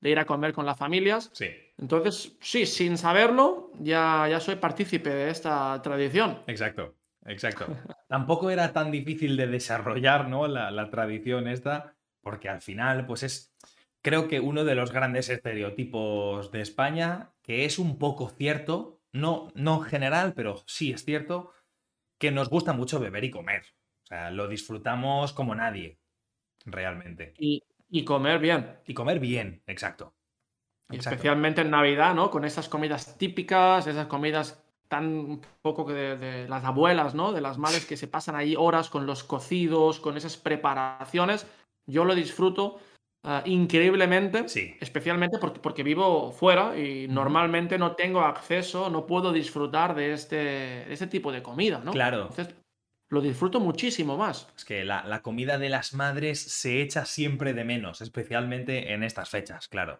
de, 0.00 0.10
ir 0.10 0.18
a 0.18 0.24
comer 0.24 0.52
con 0.52 0.64
las 0.64 0.78
familias. 0.78 1.30
Sí. 1.32 1.48
Entonces, 1.76 2.36
sí, 2.40 2.64
sin 2.64 2.96
saberlo, 2.96 3.72
ya, 3.80 4.26
ya 4.30 4.38
soy 4.38 4.56
partícipe 4.56 5.10
de 5.10 5.30
esta 5.30 5.82
tradición. 5.82 6.38
Exacto, 6.46 6.94
exacto. 7.26 7.66
Tampoco 8.08 8.48
era 8.48 8.72
tan 8.72 8.92
difícil 8.92 9.36
de 9.36 9.48
desarrollar, 9.48 10.28
¿no? 10.28 10.46
La, 10.46 10.70
la 10.70 10.88
tradición 10.88 11.48
esta, 11.48 11.96
porque 12.22 12.48
al 12.48 12.62
final, 12.62 13.06
pues 13.06 13.24
es 13.24 13.55
creo 14.06 14.28
que 14.28 14.38
uno 14.38 14.62
de 14.62 14.76
los 14.76 14.92
grandes 14.92 15.28
estereotipos 15.30 16.52
de 16.52 16.60
España, 16.60 17.32
que 17.42 17.64
es 17.64 17.80
un 17.80 17.98
poco 17.98 18.28
cierto, 18.28 19.00
no, 19.12 19.50
no 19.56 19.80
general, 19.80 20.32
pero 20.32 20.62
sí 20.68 20.92
es 20.92 21.04
cierto, 21.04 21.50
que 22.16 22.30
nos 22.30 22.48
gusta 22.48 22.72
mucho 22.72 23.00
beber 23.00 23.24
y 23.24 23.32
comer. 23.32 23.64
O 24.04 24.06
sea, 24.06 24.30
lo 24.30 24.46
disfrutamos 24.46 25.32
como 25.32 25.56
nadie, 25.56 25.98
realmente. 26.64 27.34
Y, 27.36 27.64
comer 28.04 28.38
bien. 28.38 28.78
Y 28.86 28.94
comer 28.94 29.18
bien, 29.18 29.64
exacto. 29.66 30.14
Especialmente 30.88 31.62
en 31.62 31.70
Navidad, 31.70 32.14
¿no? 32.14 32.30
Con 32.30 32.44
esas 32.44 32.68
comidas 32.68 33.18
típicas, 33.18 33.88
esas 33.88 34.06
comidas 34.06 34.62
tan 34.86 35.40
poco 35.62 35.84
que 35.84 35.94
de, 35.94 36.16
de, 36.16 36.48
las 36.48 36.62
abuelas, 36.62 37.16
¿no? 37.16 37.32
De 37.32 37.40
las 37.40 37.58
madres 37.58 37.86
que 37.86 37.96
se 37.96 38.06
pasan 38.06 38.36
ahí 38.36 38.54
horas 38.56 38.88
con 38.88 39.04
los 39.04 39.24
cocidos, 39.24 39.98
con 39.98 40.16
esas 40.16 40.36
preparaciones. 40.36 41.44
Yo 41.88 42.04
lo 42.04 42.14
disfruto 42.14 42.78
Ah, 43.28 43.42
increíblemente, 43.44 44.48
sí. 44.48 44.76
especialmente 44.78 45.38
porque, 45.40 45.58
porque, 45.58 45.82
vivo 45.82 46.30
fuera 46.30 46.78
y 46.78 47.08
normalmente 47.08 47.76
no 47.76 47.96
tengo 47.96 48.20
acceso, 48.20 48.88
no 48.88 49.04
puedo 49.04 49.32
disfrutar 49.32 49.96
de 49.96 50.12
este, 50.12 50.92
este 50.92 51.08
tipo 51.08 51.32
de 51.32 51.42
comida, 51.42 51.80
¿no? 51.84 51.90
Claro. 51.90 52.28
Entonces, 52.30 52.54
lo 53.08 53.20
disfruto 53.20 53.58
muchísimo 53.58 54.16
más. 54.16 54.48
Es 54.56 54.64
que 54.64 54.84
la, 54.84 55.04
la, 55.04 55.22
comida 55.22 55.58
de 55.58 55.70
las 55.70 55.92
madres 55.92 56.40
se 56.40 56.80
echa 56.80 57.04
siempre 57.04 57.52
de 57.52 57.64
menos, 57.64 58.00
especialmente 58.00 58.92
en 58.92 59.02
estas 59.02 59.28
fechas, 59.28 59.66
claro. 59.66 59.98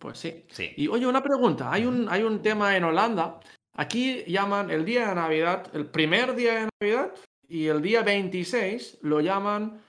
Pues 0.00 0.18
sí. 0.18 0.46
sí. 0.48 0.72
Y 0.76 0.88
oye, 0.88 1.06
una 1.06 1.22
pregunta. 1.22 1.70
Hay 1.70 1.84
un, 1.84 2.08
hay 2.08 2.22
un 2.22 2.42
tema 2.42 2.76
en 2.76 2.84
Holanda. 2.84 3.38
Aquí 3.74 4.24
llaman 4.26 4.70
el 4.70 4.84
día 4.84 5.10
de 5.10 5.14
Navidad, 5.14 5.68
el 5.74 5.86
primer 5.86 6.34
día 6.34 6.54
de 6.54 6.68
Navidad 6.80 7.12
y 7.46 7.66
el 7.66 7.82
día 7.82 8.02
26 8.02 8.98
lo 9.02 9.20
llaman 9.20 9.80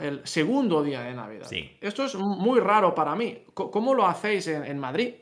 el 0.00 0.26
segundo 0.26 0.82
día 0.82 1.02
de 1.02 1.14
Navidad. 1.14 1.46
Sí. 1.48 1.76
Esto 1.80 2.04
es 2.04 2.14
muy 2.14 2.60
raro 2.60 2.94
para 2.94 3.14
mí. 3.14 3.44
¿Cómo 3.54 3.94
lo 3.94 4.06
hacéis 4.06 4.46
en, 4.48 4.78
Madrid? 4.78 5.14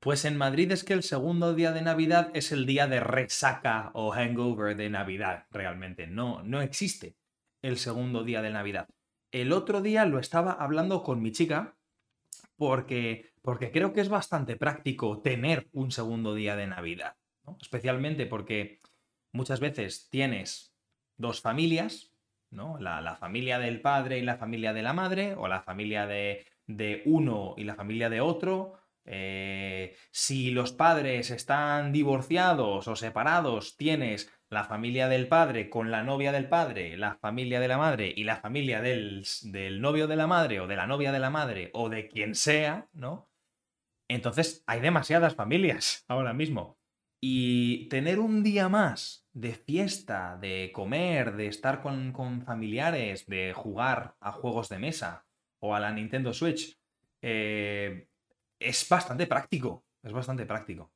Pues 0.00 0.24
en 0.24 0.36
Madrid 0.36 0.70
es 0.72 0.84
que 0.84 0.92
el 0.92 1.02
segundo 1.02 1.54
día 1.54 1.72
de 1.72 1.82
Navidad 1.82 2.30
es 2.34 2.52
el 2.52 2.66
día 2.66 2.86
de 2.86 3.00
resaca 3.00 3.90
o 3.94 4.10
hangover 4.10 4.76
de 4.76 4.90
Navidad, 4.90 5.46
realmente. 5.50 6.06
No, 6.06 6.42
no 6.42 6.60
existe 6.60 7.16
el 7.62 7.78
segundo 7.78 8.24
día 8.24 8.42
de 8.42 8.50
Navidad. 8.50 8.88
El 9.32 9.52
otro 9.52 9.80
día 9.80 10.04
lo 10.04 10.18
estaba 10.18 10.52
hablando 10.52 11.02
con 11.02 11.22
mi 11.22 11.32
chica 11.32 11.74
porque, 12.56 13.32
porque 13.42 13.70
creo 13.70 13.92
que 13.92 14.00
es 14.00 14.08
bastante 14.08 14.56
práctico 14.56 15.20
tener 15.20 15.68
un 15.72 15.90
segundo 15.90 16.34
día 16.34 16.56
de 16.56 16.66
Navidad. 16.66 17.16
Especialmente 17.60 18.26
porque 18.26 18.80
muchas 19.32 19.60
veces 19.60 20.08
tienes 20.10 20.74
dos 21.16 21.40
familias, 21.40 22.13
la, 22.78 23.16
familia 23.16 23.58
del 23.58 23.80
padre 23.80 24.18
y 24.18 24.22
la 24.22 24.36
familia 24.36 24.72
de 24.72 24.82
la 24.82 24.92
madre, 24.92 25.34
o 25.34 25.48
la 25.48 25.62
familia 25.62 26.06
de, 26.06 26.46
uno 27.04 27.54
y 27.56 27.64
la 27.64 27.74
familia 27.74 28.08
de 28.08 28.20
otro. 28.20 28.74
Eh, 29.06 29.94
si 30.10 30.50
los 30.50 30.72
padres 30.72 31.30
están 31.30 31.92
divorciados 31.92 32.88
o 32.88 32.96
separados, 32.96 33.76
tienes 33.76 34.32
la 34.48 34.64
familia 34.64 35.08
del 35.08 35.28
padre 35.28 35.68
con 35.68 35.90
la 35.90 36.02
novia 36.02 36.32
del 36.32 36.48
padre, 36.48 36.96
la 36.96 37.16
familia 37.16 37.60
de 37.60 37.68
la 37.68 37.76
madre 37.76 38.12
y 38.14 38.24
la 38.24 38.36
familia 38.36 38.80
del, 38.80 39.26
del 39.42 39.80
novio 39.80 40.06
de 40.06 40.16
la 40.16 40.26
madre 40.26 40.60
o 40.60 40.66
de 40.66 40.76
la 40.76 40.86
novia 40.86 41.12
de 41.12 41.18
la 41.18 41.30
madre 41.30 41.70
o 41.74 41.88
de 41.90 42.08
quien 42.08 42.34
sea, 42.34 42.88
¿no? 42.92 43.28
Entonces 44.08 44.62
hay 44.66 44.80
demasiadas 44.80 45.34
familias 45.34 46.04
ahora 46.08 46.32
mismo. 46.32 46.78
Y 47.20 47.88
tener 47.88 48.18
un 48.20 48.42
día 48.42 48.68
más 48.68 49.23
de 49.34 49.52
fiesta, 49.52 50.38
de 50.40 50.70
comer, 50.72 51.34
de 51.34 51.48
estar 51.48 51.82
con, 51.82 52.42
familiares, 52.46 53.26
de 53.26 53.52
jugar 53.52 54.14
a 54.20 54.32
juegos 54.32 54.68
de 54.68 54.78
mesa 54.78 55.26
o 55.58 55.74
a 55.74 55.80
la 55.80 55.92
Nintendo 55.92 56.32
Switch, 56.32 56.78
eh, 57.20 58.06
es 58.58 58.88
bastante 58.88 59.26
práctico. 59.26 59.84
Es 60.02 60.12
bastante 60.12 60.46
práctico. 60.46 60.90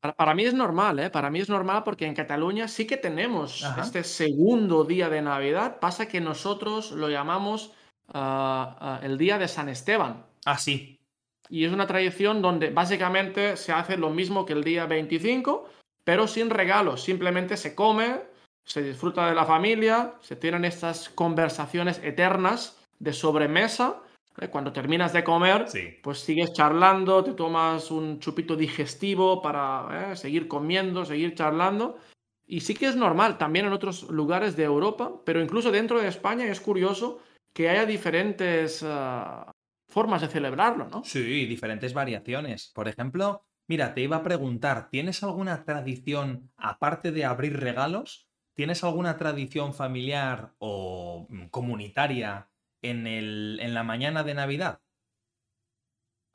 Para, 0.00 0.34
mí 0.34 0.44
es 0.44 0.52
normal, 0.52 0.98
¿eh? 0.98 1.08
Para 1.08 1.30
mí 1.30 1.40
es 1.40 1.48
normal 1.48 1.82
porque 1.82 2.04
en 2.04 2.14
Cataluña 2.14 2.68
sí 2.68 2.86
que 2.86 2.98
tenemos 2.98 3.64
este 3.80 4.04
segundo 4.04 4.84
día 4.84 5.08
de 5.08 5.22
Navidad. 5.22 5.78
Pasa 5.80 6.08
que 6.08 6.20
nosotros 6.20 6.90
lo 6.92 7.08
llamamos 7.08 7.72
ah, 8.08 8.76
ah, 8.80 9.00
el 9.02 9.16
día 9.16 9.38
de 9.38 9.48
San 9.48 9.70
Esteban. 9.70 10.26
Ah, 10.44 10.58
sí. 10.58 11.00
Y 11.48 11.64
es 11.64 11.72
una 11.72 11.86
tradición 11.86 12.42
donde 12.42 12.70
básicamente 12.70 13.56
se 13.56 13.72
hace 13.72 13.96
lo 13.96 14.10
mismo 14.10 14.44
que 14.44 14.52
el 14.52 14.64
día 14.64 14.84
25, 14.84 15.70
pero 16.04 16.28
sin 16.28 16.50
regalos. 16.50 17.02
Simplemente 17.02 17.56
se 17.56 17.74
come, 17.74 18.20
se 18.64 18.82
disfruta 18.82 19.28
de 19.28 19.34
la 19.34 19.44
familia, 19.44 20.14
se 20.20 20.36
tienen 20.36 20.64
estas 20.64 21.08
conversaciones 21.08 22.00
eternas 22.04 22.78
de 22.98 23.12
sobremesa. 23.12 24.02
¿eh? 24.40 24.48
Cuando 24.48 24.72
terminas 24.72 25.12
de 25.12 25.24
comer, 25.24 25.66
pues 26.02 26.20
sigues 26.20 26.52
charlando, 26.52 27.24
te 27.24 27.32
tomas 27.32 27.90
un 27.90 28.20
chupito 28.20 28.54
digestivo 28.54 29.42
para 29.42 30.12
¿eh? 30.12 30.16
seguir 30.16 30.46
comiendo, 30.46 31.04
seguir 31.04 31.34
charlando. 31.34 31.98
Y 32.46 32.60
sí 32.60 32.74
que 32.74 32.86
es 32.86 32.96
normal 32.96 33.38
también 33.38 33.66
en 33.66 33.72
otros 33.72 34.10
lugares 34.10 34.54
de 34.54 34.64
Europa, 34.64 35.12
pero 35.24 35.40
incluso 35.40 35.70
dentro 35.70 36.00
de 36.00 36.08
España 36.08 36.44
es 36.46 36.60
curioso 36.60 37.20
que 37.54 37.70
haya 37.70 37.86
diferentes 37.86 38.82
ah, 38.86 39.50
formas 39.88 40.20
de 40.20 40.28
celebrarlo, 40.28 40.88
¿no? 40.88 41.04
Sí, 41.04 41.46
diferentes 41.46 41.94
variaciones. 41.94 42.70
Por 42.74 42.88
ejemplo, 42.88 43.46
mira, 43.68 43.94
te 43.94 44.02
iba 44.02 44.16
a 44.16 44.22
preguntar, 44.22 44.90
¿tienes 44.90 45.22
alguna 45.22 45.64
tradición, 45.64 46.52
aparte 46.56 47.12
de 47.12 47.24
abrir 47.24 47.58
regalos, 47.58 48.28
¿tienes 48.54 48.84
alguna 48.84 49.16
tradición 49.16 49.74
familiar 49.74 50.54
o 50.58 51.26
mm, 51.28 51.46
comunitaria 51.48 52.50
en, 52.82 53.06
el, 53.06 53.58
en 53.60 53.74
la 53.74 53.82
mañana 53.82 54.22
de 54.22 54.34
Navidad? 54.34 54.80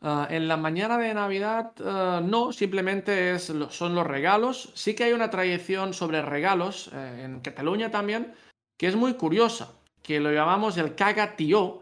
Ah, 0.01 0.27
en 0.29 0.48
la 0.48 0.55
mañana 0.55 0.98
de 0.98 1.13
Navidad 1.13 1.74
ah, 1.83 2.21
no, 2.24 2.53
simplemente 2.53 3.38
son 3.39 3.95
los 3.95 4.07
regalos. 4.07 4.71
Sí 4.75 4.95
que 4.95 5.03
hay 5.05 5.13
una 5.13 5.29
tradición 5.29 5.93
sobre 5.93 6.21
regalos 6.21 6.89
eh, 6.93 7.24
en 7.25 7.41
Cataluña 7.41 7.91
también, 7.91 8.33
que 8.77 8.88
es 8.88 8.95
muy 8.95 9.15
curiosa, 9.15 9.74
que 10.01 10.19
lo 10.19 10.31
llamamos 10.31 10.77
el 10.77 10.95
caga 10.95 11.36
tío, 11.36 11.81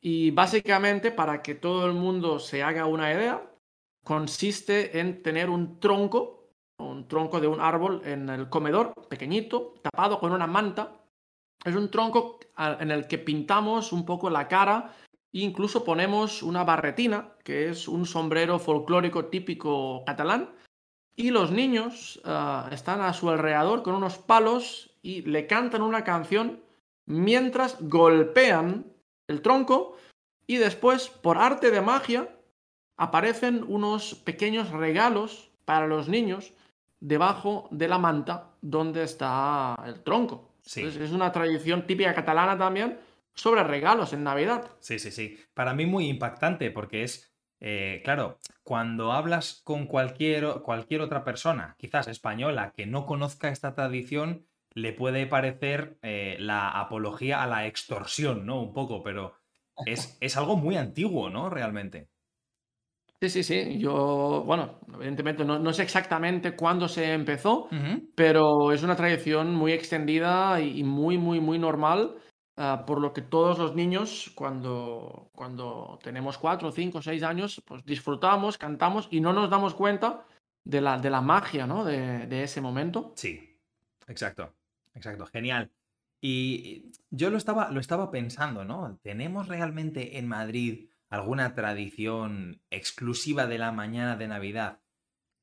y 0.00 0.30
básicamente, 0.30 1.10
para 1.10 1.42
que 1.42 1.54
todo 1.54 1.86
el 1.86 1.94
mundo 1.94 2.38
se 2.38 2.62
haga 2.62 2.86
una 2.86 3.12
idea, 3.12 3.47
consiste 4.08 4.98
en 5.00 5.22
tener 5.22 5.50
un 5.50 5.78
tronco, 5.80 6.48
un 6.78 7.06
tronco 7.08 7.40
de 7.40 7.46
un 7.46 7.60
árbol 7.60 8.00
en 8.06 8.30
el 8.30 8.48
comedor, 8.48 8.94
pequeñito, 9.06 9.74
tapado 9.82 10.18
con 10.18 10.32
una 10.32 10.46
manta. 10.46 10.94
Es 11.62 11.76
un 11.76 11.90
tronco 11.90 12.40
en 12.56 12.90
el 12.90 13.06
que 13.06 13.18
pintamos 13.18 13.92
un 13.92 14.06
poco 14.06 14.30
la 14.30 14.48
cara 14.48 14.94
e 15.30 15.40
incluso 15.40 15.84
ponemos 15.84 16.42
una 16.42 16.64
barretina, 16.64 17.34
que 17.44 17.68
es 17.68 17.86
un 17.86 18.06
sombrero 18.06 18.58
folclórico 18.58 19.26
típico 19.26 20.02
catalán. 20.06 20.54
y 21.14 21.30
los 21.30 21.50
niños 21.50 22.18
ah, 22.24 22.70
están 22.72 23.02
a 23.02 23.12
su 23.12 23.28
alrededor 23.28 23.82
con 23.82 23.94
unos 23.94 24.16
palos 24.16 24.90
y 25.02 25.20
le 25.22 25.46
cantan 25.46 25.82
una 25.82 26.02
canción 26.02 26.62
mientras 27.04 27.76
golpean 27.80 28.86
el 29.28 29.42
tronco 29.42 29.98
y 30.46 30.56
después, 30.56 31.08
por 31.08 31.36
arte 31.36 31.70
de 31.70 31.82
magia, 31.82 32.37
aparecen 32.98 33.64
unos 33.66 34.14
pequeños 34.14 34.70
regalos 34.70 35.50
para 35.64 35.86
los 35.86 36.08
niños 36.08 36.52
debajo 37.00 37.68
de 37.70 37.88
la 37.88 37.98
manta 37.98 38.50
donde 38.60 39.04
está 39.04 39.74
el 39.86 40.02
tronco. 40.02 40.50
es 40.64 41.12
una 41.12 41.32
tradición 41.32 41.86
típica 41.86 42.14
catalana 42.14 42.58
también 42.58 42.98
sobre 43.34 43.62
regalos 43.62 44.12
en 44.12 44.24
Navidad. 44.24 44.68
Sí, 44.80 44.98
sí, 44.98 45.12
sí. 45.12 45.38
Para 45.54 45.72
mí 45.72 45.86
muy 45.86 46.08
impactante 46.08 46.72
porque 46.72 47.04
es, 47.04 47.32
eh, 47.60 48.02
claro, 48.04 48.40
cuando 48.64 49.12
hablas 49.12 49.62
con 49.62 49.86
cualquier, 49.86 50.60
cualquier 50.62 51.00
otra 51.00 51.24
persona, 51.24 51.76
quizás 51.78 52.08
española, 52.08 52.72
que 52.76 52.86
no 52.86 53.06
conozca 53.06 53.48
esta 53.48 53.74
tradición, 53.74 54.44
le 54.74 54.92
puede 54.92 55.26
parecer 55.26 55.98
eh, 56.02 56.36
la 56.40 56.68
apología 56.68 57.42
a 57.42 57.46
la 57.46 57.66
extorsión, 57.66 58.44
¿no? 58.44 58.60
Un 58.60 58.72
poco, 58.72 59.04
pero 59.04 59.34
es, 59.86 60.18
es 60.20 60.36
algo 60.36 60.56
muy 60.56 60.76
antiguo, 60.76 61.30
¿no? 61.30 61.48
Realmente. 61.48 62.08
Sí, 63.20 63.30
sí, 63.30 63.42
sí. 63.42 63.78
Yo, 63.78 64.44
bueno, 64.46 64.78
evidentemente 64.94 65.44
no, 65.44 65.72
sé 65.72 65.82
exactamente 65.82 66.54
cuándo 66.54 66.86
se 66.86 67.12
empezó, 67.12 67.68
pero 68.14 68.70
es 68.70 68.84
una 68.84 68.94
tradición 68.94 69.54
muy 69.54 69.72
extendida 69.72 70.60
y, 70.60 70.84
muy, 70.84 71.18
muy, 71.18 71.40
muy 71.40 71.58
normal, 71.58 72.14
ah, 72.56 72.84
por 72.86 73.00
lo 73.00 73.12
que 73.12 73.22
todos 73.22 73.58
los 73.58 73.74
niños, 73.74 74.30
cuando, 74.36 75.30
cuando 75.34 75.98
tenemos 76.02 76.38
cuatro, 76.38 76.70
cinco, 76.70 77.02
seis 77.02 77.24
años, 77.24 77.60
pues 77.66 77.84
disfrutamos, 77.84 78.56
cantamos 78.56 79.08
y 79.10 79.20
no 79.20 79.32
nos 79.32 79.50
damos 79.50 79.74
cuenta 79.74 80.24
de 80.64 80.80
la, 80.80 80.98
de 80.98 81.10
la 81.10 81.20
magia, 81.20 81.66
¿no? 81.66 81.84
De, 81.84 82.26
de 82.28 82.44
ese 82.44 82.60
momento. 82.60 83.14
Sí, 83.16 83.58
exacto, 84.06 84.54
exacto, 84.94 85.26
genial. 85.26 85.72
Y 86.20 86.92
yo 87.10 87.30
lo 87.30 87.36
estaba, 87.36 87.70
lo 87.70 87.80
estaba 87.80 88.12
pensando, 88.12 88.64
¿no? 88.64 88.96
¿Tenemos 89.02 89.48
realmente 89.48 90.18
en 90.18 90.28
Madrid 90.28 90.88
alguna 91.08 91.54
tradición 91.54 92.62
exclusiva 92.70 93.46
de 93.46 93.58
la 93.58 93.72
mañana 93.72 94.16
de 94.16 94.28
Navidad? 94.28 94.80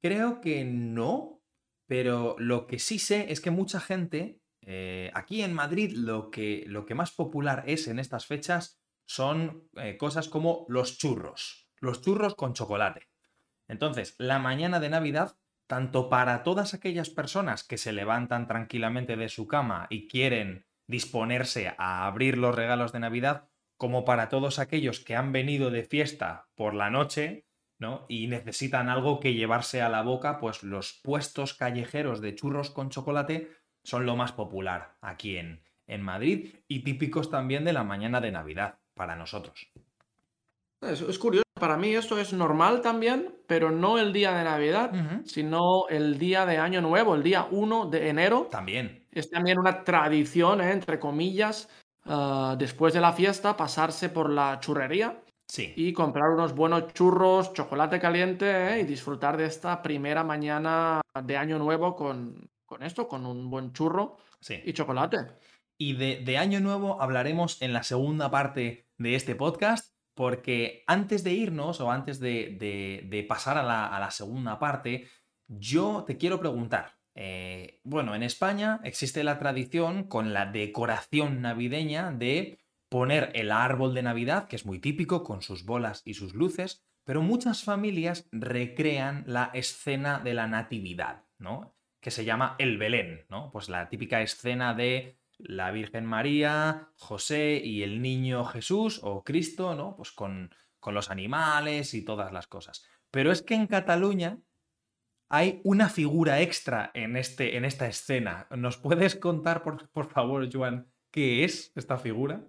Creo 0.01 0.41
que 0.41 0.63
no, 0.65 1.41
pero 1.87 2.35
lo 2.37 2.67
que 2.67 2.79
sí 2.79 2.99
sé 2.99 3.31
es 3.31 3.41
que 3.41 3.51
mucha 3.51 3.79
gente, 3.79 4.41
eh, 4.61 5.11
aquí 5.13 5.41
en 5.41 5.53
Madrid, 5.53 5.91
lo 5.95 6.29
que, 6.29 6.63
lo 6.67 6.85
que, 6.85 6.95
más 6.95 7.11
popular 7.11 7.63
es 7.67 7.87
en 7.87 7.99
estas 7.99 8.25
fechas 8.25 8.79
son 9.07 9.69
eh, 9.75 9.97
cosas 9.97 10.29
como 10.29 10.65
los 10.69 10.97
churros, 10.97 11.69
los 11.79 12.01
churros 12.01 12.35
con 12.35 12.53
chocolate. 12.53 13.09
Entonces, 13.67 14.15
la 14.19 14.39
mañana 14.39 14.79
de 14.79 14.89
Navidad, 14.89 15.37
tanto 15.67 16.09
para 16.09 16.43
todas 16.43 16.73
aquellas 16.73 17.09
personas 17.09 17.63
que 17.63 17.77
se 17.77 17.91
levantan 17.91 18.47
tranquilamente 18.47 19.15
de 19.15 19.29
su 19.29 19.47
cama 19.47 19.87
y 19.89 20.07
quieren 20.07 20.65
disponerse 20.87 21.73
a 21.77 22.05
abrir 22.05 22.37
los 22.37 22.55
regalos 22.55 22.91
de 22.91 22.99
Navidad, 22.99 23.49
como 23.77 24.05
para 24.05 24.29
todos 24.29 24.59
aquellos 24.59 24.99
que 24.99 25.15
han 25.15 25.31
venido 25.31 25.71
de 25.71 25.83
fiesta 25.83 26.47
por 26.55 26.73
la 26.73 26.89
noche, 26.89 27.45
¿no? 27.77 28.05
Y 28.07 28.27
necesitan 28.27 28.89
algo 28.89 29.19
que 29.19 29.33
llevarse 29.33 29.81
a 29.81 29.89
la 29.89 30.01
boca, 30.01 30.39
pues 30.39 30.63
los 30.63 30.99
puestos 31.03 31.53
callejeros 31.53 32.21
de 32.21 32.35
churros 32.35 32.71
con 32.71 32.89
chocolate 32.89 33.51
son 33.83 34.05
lo 34.05 34.15
más 34.15 34.31
popular 34.31 34.95
aquí 35.01 35.37
en, 35.37 35.61
en 35.87 36.01
Madrid 36.01 36.55
y 36.67 36.83
típicos 36.83 37.29
también 37.29 37.65
de 37.65 37.73
la 37.73 37.83
mañana 37.83 38.21
de 38.21 38.31
Navidad 38.31 38.79
para 38.93 39.15
nosotros. 39.15 39.71
Es, 40.81 41.19
curioso, 41.19 41.45
para 41.59 41.77
mí 41.77 41.95
esto 41.95 42.19
es 42.19 42.33
normal 42.33 42.81
también, 42.81 43.35
pero 43.47 43.71
no 43.71 43.97
el 43.97 44.13
día 44.13 44.37
de 44.37 44.43
Navidad, 44.43 44.91
sino 45.25 45.87
el 45.89 46.19
día 46.19 46.45
de 46.45 46.57
Año 46.57 46.81
Nuevo, 46.81 47.15
el 47.15 47.23
día 47.23 47.47
1 47.49 47.87
de 47.87 48.09
enero. 48.09 48.47
También. 48.51 49.07
Es 49.11 49.29
también 49.29 49.57
una 49.57 49.83
tradición, 49.83 50.61
¿eh? 50.61 50.71
entre 50.71 50.99
comillas, 50.99 51.69
Ah, 52.05 52.55
después 52.57 52.93
de 52.93 53.01
la 53.01 53.13
fiesta, 53.13 53.57
pasarse 53.57 54.09
por 54.09 54.29
la 54.29 54.59
churrería 54.59 55.23
sí. 55.47 55.73
y 55.75 55.91
comprar 55.91 56.29
unos 56.29 56.53
buenos 56.53 56.93
churros, 56.93 57.51
chocolate 57.53 57.99
caliente 57.99 58.75
¿eh? 58.75 58.81
y 58.81 58.83
disfrutar 58.83 59.37
de 59.37 59.45
esta 59.45 59.81
primera 59.81 60.23
mañana 60.23 61.01
de 61.23 61.37
Año 61.37 61.57
Nuevo 61.57 61.95
con, 61.95 62.47
con 62.65 62.83
esto, 62.83 63.07
con 63.07 63.25
un 63.25 63.49
buen 63.49 63.73
churro 63.73 64.17
y 64.49 64.73
chocolate. 64.73 65.17
Y 65.79 65.93
de, 65.93 66.37
Año 66.37 66.59
Nuevo 66.59 67.01
hablaremos 67.01 67.61
en 67.61 67.73
la 67.73 67.81
segunda 67.81 68.29
parte 68.29 68.87
de 68.97 69.15
este 69.15 69.35
podcast, 69.35 69.95
porque 70.13 70.83
antes 70.85 71.23
de 71.23 71.33
irnos 71.33 71.81
o 71.81 71.91
antes 71.91 72.19
de, 72.19 73.25
pasar 73.27 73.57
a 73.57 73.63
la, 73.63 73.87
a 73.87 73.99
la 73.99 74.11
segunda 74.11 74.59
parte, 74.59 75.09
yo 75.47 76.03
te 76.05 76.17
quiero 76.17 76.39
preguntar, 76.39 76.94
eh, 77.15 77.79
bueno, 77.83 78.13
en 78.13 78.23
España 78.23 78.81
existe 78.83 79.23
la 79.23 79.39
tradición 79.39 80.03
con 80.03 80.33
la 80.33 80.45
decoración 80.45 81.41
navideña 81.41 82.11
de 82.11 82.59
poner 82.89 83.31
el 83.33 83.51
árbol 83.51 83.93
de 83.93 84.03
Navidad, 84.03 84.47
que 84.47 84.57
es 84.57 84.65
muy 84.65 84.79
típico, 84.79 85.23
con 85.23 85.41
sus 85.41 85.63
bolas 85.63 86.01
y 86.05 86.13
sus 86.13 86.33
luces, 86.33 86.83
pero 87.05 87.21
muchas 87.21 87.63
familias 87.63 88.27
recrean 88.31 89.23
la 89.27 89.49
escena 89.53 90.19
de 90.19 90.33
la 90.33 90.47
Natividad, 90.47 91.23
¿no? 91.39 91.73
Que 92.01 92.11
se 92.11 92.25
llama 92.25 92.55
el 92.59 92.77
Belén, 92.77 93.25
¿no? 93.29 93.49
Pues 93.51 93.69
la 93.69 93.89
típica 93.89 94.21
escena 94.21 94.73
de 94.73 95.17
la 95.37 95.71
Virgen 95.71 96.05
María, 96.05 96.89
José 96.97 97.61
y 97.63 97.83
el 97.83 98.01
niño 98.01 98.43
Jesús 98.45 98.99
o 99.03 99.23
Cristo, 99.23 99.75
¿no? 99.75 99.95
Pues 99.95 100.11
con, 100.11 100.53
con 100.79 100.93
los 100.93 101.09
animales 101.09 101.93
y 101.93 102.03
todas 102.03 102.31
las 102.31 102.47
cosas. 102.47 102.85
Pero 103.09 103.31
es 103.31 103.41
que 103.41 103.55
en 103.55 103.67
Cataluña 103.67 104.39
hay 105.29 105.61
una 105.63 105.89
figura 105.89 106.41
extra 106.41 106.91
en, 106.93 107.17
este, 107.17 107.57
en 107.57 107.65
esta 107.65 107.87
escena. 107.87 108.47
¿Nos 108.51 108.77
puedes 108.77 109.15
contar, 109.15 109.63
por, 109.63 110.09
favor, 110.09 110.47
Joan, 110.51 110.87
qué 111.11 111.43
es 111.43 111.71
esta 111.75 111.97
figura? 111.97 112.41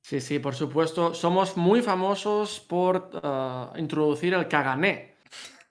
Sí, 0.00 0.20
sí, 0.20 0.38
por 0.38 0.54
supuesto. 0.54 1.14
Somos 1.14 1.56
muy 1.56 1.82
famosos 1.82 2.60
por 2.60 3.10
ah, 3.22 3.72
introducir 3.76 4.34
el 4.34 4.48
cagané. 4.48 5.16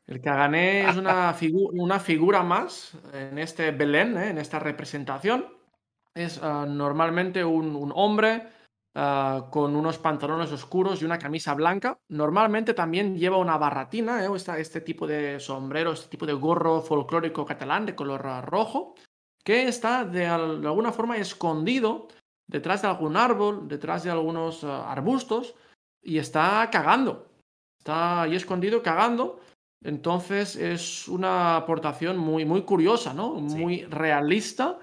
El 0.05 0.19
cagané 0.19 0.89
es 0.89 0.97
una, 0.97 1.35
una, 1.73 1.99
figura 1.99 2.43
más 2.43 2.97
en 3.13 3.37
este 3.37 3.71
Belén, 3.71 4.17
¿eh? 4.17 4.29
en 4.29 4.37
esta 4.37 4.59
representación. 4.59 5.45
Es 6.13 6.39
ah, 6.43 6.65
normalmente 6.67 7.45
un, 7.45 7.75
un 7.75 7.91
hombre 7.95 8.47
Ah, 8.95 9.47
con 9.49 9.75
unos 9.75 9.97
pantalones 9.97 10.51
oscuros 10.51 11.01
y 11.01 11.05
una 11.05 11.17
camisa 11.17 11.55
blanca. 11.55 11.99
Normalmente 12.09 12.75
también 12.75 13.17
lleva 13.17 13.37
una 13.37 13.57
barratina, 13.57 14.23
¿eh? 14.23 14.29
este 14.59 14.81
tipo 14.81 15.07
de 15.07 15.39
sombrero, 15.39 15.93
este 15.93 16.09
tipo 16.09 16.27
de 16.27 16.33
gorro 16.33 16.79
folclórico 16.81 17.43
catalán 17.43 17.87
de 17.87 17.95
color 17.95 18.21
rojo, 18.45 18.93
que 19.43 19.67
está 19.67 20.05
de, 20.05 20.27
alguna 20.27 20.91
forma 20.91 21.17
escondido 21.17 22.07
detrás 22.47 22.83
de 22.83 22.87
algún 22.89 23.17
árbol, 23.17 23.67
detrás 23.67 24.03
de 24.03 24.11
algunos 24.11 24.63
ah, 24.63 24.91
arbustos, 24.91 25.55
y 26.03 26.19
está 26.19 26.69
cagando. 26.71 27.31
Está 27.79 28.21
ahí 28.21 28.35
escondido 28.35 28.83
cagando. 28.83 29.39
Entonces 29.83 30.55
es 30.55 31.07
una 31.07 31.55
aportación 31.55 32.19
muy, 32.19 32.45
muy 32.45 32.61
curiosa, 32.61 33.11
¿no? 33.11 33.33
Muy 33.33 33.85
realista. 33.85 34.77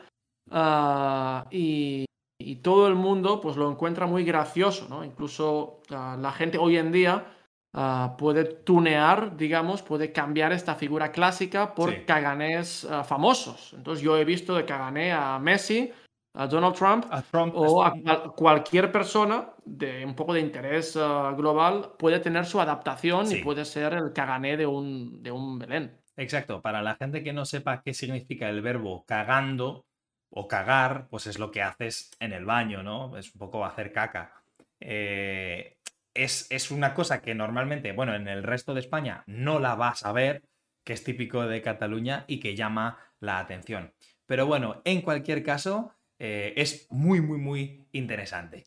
Ah, 0.50 1.46
y, 1.52 2.06
y 2.40 2.56
todo 2.56 2.88
el 2.88 2.94
mundo 2.94 3.40
pues 3.40 3.56
lo 3.56 3.70
encuentra 3.70 4.06
muy 4.06 4.24
gracioso, 4.24 4.88
¿no? 4.88 5.04
Incluso 5.04 5.80
ah, 5.90 6.16
la 6.18 6.32
gente 6.32 6.58
hoy 6.58 6.76
en 6.76 6.90
día 6.90 7.26
ah, 7.74 8.16
puede 8.18 8.44
tunear, 8.44 9.36
digamos, 9.36 9.82
puede 9.82 10.12
cambiar 10.12 10.52
esta 10.52 10.74
figura 10.74 11.12
clásica 11.12 11.74
por 11.74 12.04
caganés 12.04 12.86
ah, 12.90 13.04
famosos. 13.04 13.74
Entonces 13.74 14.02
yo 14.02 14.16
he 14.16 14.24
visto 14.24 14.54
de 14.54 14.64
cagané 14.64 15.12
a 15.12 15.38
Messi, 15.38 15.92
a 16.34 16.46
Donald 16.46 16.74
Trump, 16.74 17.06
o 17.54 17.82
a, 17.82 17.92
cualquier 18.34 18.90
persona 18.90 19.50
de 19.64 20.04
un 20.04 20.14
poco 20.14 20.32
de 20.32 20.40
interés 20.40 20.96
global 21.36 21.92
puede 21.98 22.20
tener 22.20 22.46
su 22.46 22.60
adaptación 22.60 23.30
y 23.32 23.42
puede 23.42 23.64
ser 23.64 23.94
el 23.94 24.12
cagané 24.12 24.56
de 24.56 24.66
un, 24.66 25.22
de 25.22 25.32
un 25.32 25.58
Belén. 25.58 26.00
Exacto, 26.16 26.60
para 26.60 26.82
la 26.82 26.96
gente 26.96 27.24
que 27.24 27.32
no 27.32 27.44
sepa 27.44 27.82
qué 27.82 27.94
significa 27.94 28.48
el 28.48 28.60
verbo 28.60 29.04
cagando, 29.06 29.86
o 30.30 30.46
cagar, 30.48 31.08
pues 31.08 31.26
es 31.26 31.38
lo 31.38 31.50
que 31.50 31.62
haces 31.62 32.10
en 32.20 32.32
el 32.32 32.44
baño, 32.44 32.82
¿no? 32.82 33.16
Es 33.16 33.34
un 33.34 33.38
poco 33.38 33.64
hacer 33.64 33.92
caca. 33.92 34.32
Eh, 34.78 35.76
es, 36.14 36.70
una 36.70 36.94
cosa 36.94 37.20
que 37.20 37.34
normalmente, 37.34 37.92
bueno, 37.92 38.14
en 38.14 38.28
el 38.28 38.42
resto 38.42 38.74
de 38.74 38.80
España 38.80 39.24
no 39.26 39.58
la 39.58 39.74
vas 39.74 40.04
a 40.04 40.12
ver, 40.12 40.42
que 40.84 40.92
es 40.92 41.04
típico 41.04 41.46
de 41.46 41.62
Cataluña 41.62 42.24
y 42.26 42.40
que 42.40 42.56
llama 42.56 42.98
la 43.20 43.38
atención. 43.38 43.92
Pero 44.26 44.46
bueno, 44.46 44.80
en 44.84 45.02
cualquier 45.02 45.42
caso, 45.42 45.94
eh, 46.18 46.54
es 46.56 46.86
muy, 46.90 47.20
muy, 47.20 47.38
muy 47.38 47.86
interesante. 47.92 48.64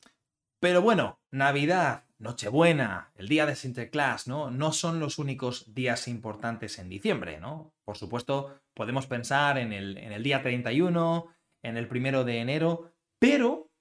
Pero 0.60 0.82
bueno, 0.82 1.20
Navidad, 1.32 2.06
Nochebuena, 2.20 3.12
el 3.16 3.28
día 3.28 3.46
de 3.46 3.56
Sinterklaas, 3.56 4.28
¿no? 4.28 4.50
No 4.50 4.72
son 4.72 5.00
los 5.00 5.20
únicos 5.20 5.74
días 5.74 6.08
importantes 6.08 6.80
en 6.80 6.90
diciembre, 6.90 7.40
¿no? 7.40 7.74
Por 7.84 7.98
supuesto, 7.98 8.62
podemos 8.74 9.08
pensar 9.08 9.58
en 9.58 9.74
el, 9.74 9.98
en 9.98 10.14
el 10.14 10.24
día 10.24 10.42
31, 10.42 11.28
en 11.64 11.78
el 11.78 11.88
primero 11.88 12.24
de 12.24 12.40
enero, 12.40 12.92
pero, 13.18 13.72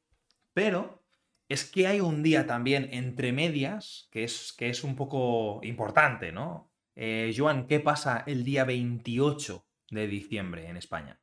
pero, 0.54 1.02
es 1.48 1.70
que 1.70 1.86
hay 1.86 2.00
un 2.00 2.22
día 2.22 2.46
también 2.46 2.88
entre 2.92 3.32
medias 3.32 4.08
que 4.10 4.24
es, 4.24 4.54
que 4.56 4.70
es 4.70 4.84
un 4.84 4.96
poco 4.96 5.60
importante, 5.62 6.32
¿no? 6.32 6.70
Eh, 6.94 7.34
Joan, 7.36 7.66
¿qué 7.66 7.80
pasa 7.80 8.24
el 8.26 8.44
día 8.44 8.64
28 8.64 9.66
de 9.90 10.06
diciembre 10.06 10.68
en 10.68 10.76
España? 10.76 11.20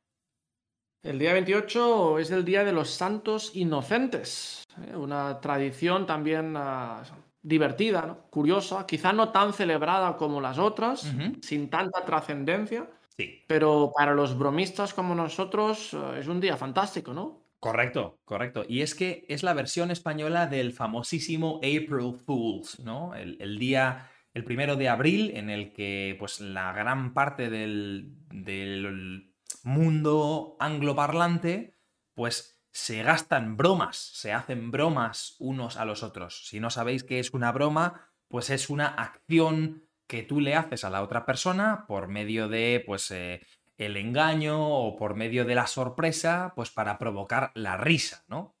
El 1.02 1.18
día 1.18 1.32
28 1.32 2.18
es 2.18 2.30
el 2.30 2.44
Día 2.44 2.62
de 2.62 2.72
los 2.72 2.90
Santos 2.90 3.52
Inocentes, 3.54 4.64
¿eh? 4.86 4.94
una 4.94 5.40
tradición 5.40 6.06
también 6.06 6.54
uh, 6.54 7.02
divertida, 7.40 8.02
¿no? 8.02 8.18
curiosa, 8.28 8.84
quizá 8.86 9.10
no 9.12 9.30
tan 9.30 9.54
celebrada 9.54 10.18
como 10.18 10.42
las 10.42 10.58
otras, 10.58 11.04
uh 11.04 11.16
-huh. 11.16 11.42
sin 11.42 11.70
tanta 11.70 12.04
trascendencia, 12.04 12.86
sí. 13.20 13.44
pero 13.46 13.92
para 13.96 14.14
los 14.14 14.36
bromistas 14.38 14.94
como 14.94 15.14
nosotros 15.14 15.92
uh, 15.94 16.14
es 16.14 16.26
un 16.26 16.40
día 16.40 16.56
fantástico, 16.56 17.12
¿no? 17.12 17.44
Correcto, 17.58 18.18
correcto. 18.24 18.64
Y 18.66 18.80
es 18.80 18.94
que 18.94 19.26
es 19.28 19.42
la 19.42 19.52
versión 19.52 19.90
española 19.90 20.46
del 20.46 20.72
famosísimo 20.72 21.56
April 21.58 22.14
Fools, 22.24 22.80
¿no? 22.80 23.14
El, 23.14 23.36
el 23.40 23.58
día 23.58 24.10
el 24.32 24.44
primero 24.44 24.76
de 24.76 24.88
abril, 24.88 25.32
en 25.34 25.50
el 25.50 25.72
que 25.72 26.16
pues, 26.18 26.40
la 26.40 26.72
gran 26.72 27.14
parte 27.14 27.50
del, 27.50 28.14
del 28.30 29.34
mundo 29.64 30.56
angloparlante, 30.60 31.76
pues 32.14 32.60
se 32.70 33.02
gastan 33.02 33.56
bromas, 33.56 33.96
se 33.96 34.32
hacen 34.32 34.70
bromas 34.70 35.34
unos 35.40 35.76
a 35.76 35.84
los 35.84 36.02
otros. 36.02 36.46
Si 36.46 36.60
no 36.60 36.70
sabéis 36.70 37.02
qué 37.02 37.18
es 37.18 37.32
una 37.32 37.50
broma, 37.50 38.12
pues 38.28 38.50
es 38.50 38.70
una 38.70 38.86
acción 38.86 39.89
que 40.10 40.24
tú 40.24 40.40
le 40.40 40.56
haces 40.56 40.82
a 40.82 40.90
la 40.90 41.04
otra 41.04 41.24
persona 41.24 41.84
por 41.86 42.08
medio 42.08 42.48
de, 42.48 42.82
pues, 42.84 43.12
eh, 43.12 43.46
el 43.78 43.96
engaño 43.96 44.58
o 44.60 44.96
por 44.96 45.14
medio 45.14 45.44
de 45.44 45.54
la 45.54 45.68
sorpresa, 45.68 46.52
pues 46.56 46.68
para 46.70 46.98
provocar 46.98 47.52
la 47.54 47.76
risa, 47.76 48.24
¿no? 48.26 48.56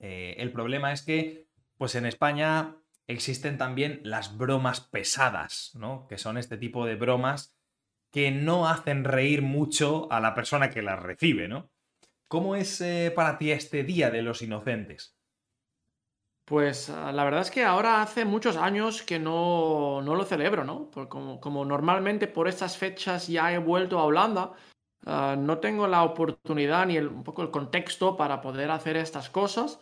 Eh, 0.00 0.34
el 0.38 0.50
problema 0.50 0.92
es 0.92 1.02
que, 1.02 1.46
pues 1.78 1.94
en 1.94 2.04
España 2.04 2.74
existen 3.06 3.58
también 3.58 4.00
las 4.02 4.36
bromas 4.36 4.80
pesadas, 4.80 5.70
¿no? 5.74 6.08
Que 6.08 6.18
son 6.18 6.36
este 6.36 6.56
tipo 6.56 6.84
de 6.84 6.96
bromas 6.96 7.56
que 8.10 8.32
no 8.32 8.68
hacen 8.68 9.04
reír 9.04 9.40
mucho 9.40 10.10
a 10.10 10.18
la 10.18 10.34
persona 10.34 10.68
que 10.70 10.82
las 10.82 11.00
recibe, 11.00 11.46
¿no? 11.46 11.70
¿Cómo 12.26 12.56
es 12.56 12.80
eh, 12.80 13.12
para 13.14 13.38
ti 13.38 13.52
este 13.52 13.84
Día 13.84 14.10
de 14.10 14.22
los 14.22 14.42
Inocentes? 14.42 15.16
Pues 16.44 16.90
ah, 16.90 17.12
la 17.12 17.24
verdad 17.24 17.42
es 17.42 17.50
que 17.50 17.64
ahora 17.64 18.02
hace 18.02 18.24
muchos 18.24 18.56
años 18.56 19.02
que 19.02 19.18
no, 19.18 20.02
no 20.02 20.14
lo 20.14 20.24
celebro, 20.24 20.64
¿no? 20.64 20.90
Porque 20.90 21.08
como, 21.08 21.40
como, 21.40 21.64
normalmente 21.64 22.26
por 22.26 22.48
estas 22.48 22.76
fechas 22.76 23.28
ya 23.28 23.52
he 23.52 23.58
vuelto 23.58 23.98
a 23.98 24.04
Holanda, 24.04 24.52
uh, 25.06 25.36
no 25.36 25.58
tengo 25.58 25.86
la 25.86 26.02
oportunidad 26.02 26.86
ni 26.86 26.96
el, 26.96 27.08
un 27.08 27.22
poco 27.22 27.42
el 27.42 27.50
contexto 27.50 28.16
para 28.16 28.40
poder 28.40 28.70
hacer 28.70 28.96
estas 28.96 29.30
cosas. 29.30 29.80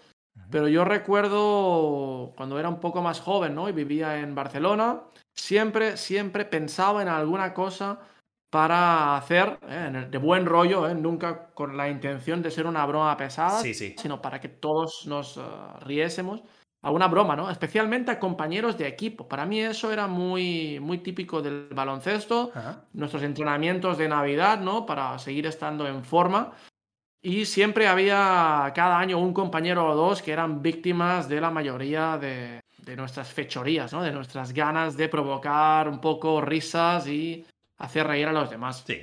Pero 0.50 0.68
yo 0.68 0.84
recuerdo 0.84 2.32
cuando 2.36 2.58
era 2.58 2.68
un 2.68 2.80
poco 2.80 3.02
más 3.02 3.20
joven, 3.20 3.54
¿no? 3.54 3.68
Y 3.68 3.72
vivía 3.72 4.20
en 4.20 4.34
Barcelona, 4.34 5.02
siempre, 5.34 5.96
siempre 5.96 6.44
pensaba 6.44 7.02
en 7.02 7.08
alguna 7.08 7.54
cosa 7.54 8.00
para 8.50 9.16
hacer 9.16 9.58
¿eh? 9.68 10.08
de 10.10 10.18
buen 10.18 10.44
rollo, 10.44 10.88
¿eh? 10.88 10.94
nunca 10.94 11.46
con 11.54 11.76
la 11.76 11.88
intención 11.88 12.42
de 12.42 12.50
ser 12.50 12.66
una 12.66 12.84
broma 12.84 13.16
pesada, 13.16 13.60
sí, 13.60 13.72
sí. 13.74 13.94
sino 13.96 14.20
para 14.20 14.40
que 14.40 14.48
todos 14.48 15.06
nos 15.06 15.36
uh, 15.36 15.42
riésemos. 15.80 16.42
Alguna 16.82 17.08
broma, 17.08 17.36
¿no? 17.36 17.50
Especialmente 17.50 18.10
a 18.10 18.18
compañeros 18.18 18.78
de 18.78 18.88
equipo. 18.88 19.28
Para 19.28 19.44
mí 19.44 19.60
eso 19.60 19.92
era 19.92 20.06
muy, 20.06 20.80
muy 20.80 20.98
típico 20.98 21.42
del 21.42 21.68
baloncesto, 21.74 22.52
Ajá. 22.54 22.86
nuestros 22.94 23.22
entrenamientos 23.22 23.98
de 23.98 24.08
Navidad, 24.08 24.60
¿no? 24.60 24.86
Para 24.86 25.18
seguir 25.18 25.46
estando 25.46 25.86
en 25.86 26.02
forma. 26.02 26.52
Y 27.22 27.44
siempre 27.44 27.86
había 27.86 28.72
cada 28.74 28.98
año 28.98 29.18
un 29.18 29.34
compañero 29.34 29.90
o 29.90 29.94
dos 29.94 30.22
que 30.22 30.32
eran 30.32 30.62
víctimas 30.62 31.28
de 31.28 31.42
la 31.42 31.50
mayoría 31.50 32.16
de, 32.16 32.60
de 32.78 32.96
nuestras 32.96 33.30
fechorías, 33.30 33.92
¿no? 33.92 34.02
De 34.02 34.10
nuestras 34.10 34.54
ganas 34.54 34.96
de 34.96 35.10
provocar 35.10 35.86
un 35.86 36.00
poco 36.00 36.40
risas 36.40 37.06
y 37.06 37.44
hacer 37.80 38.06
reír 38.06 38.28
a 38.28 38.32
los 38.32 38.50
demás. 38.50 38.84
Sí. 38.86 39.00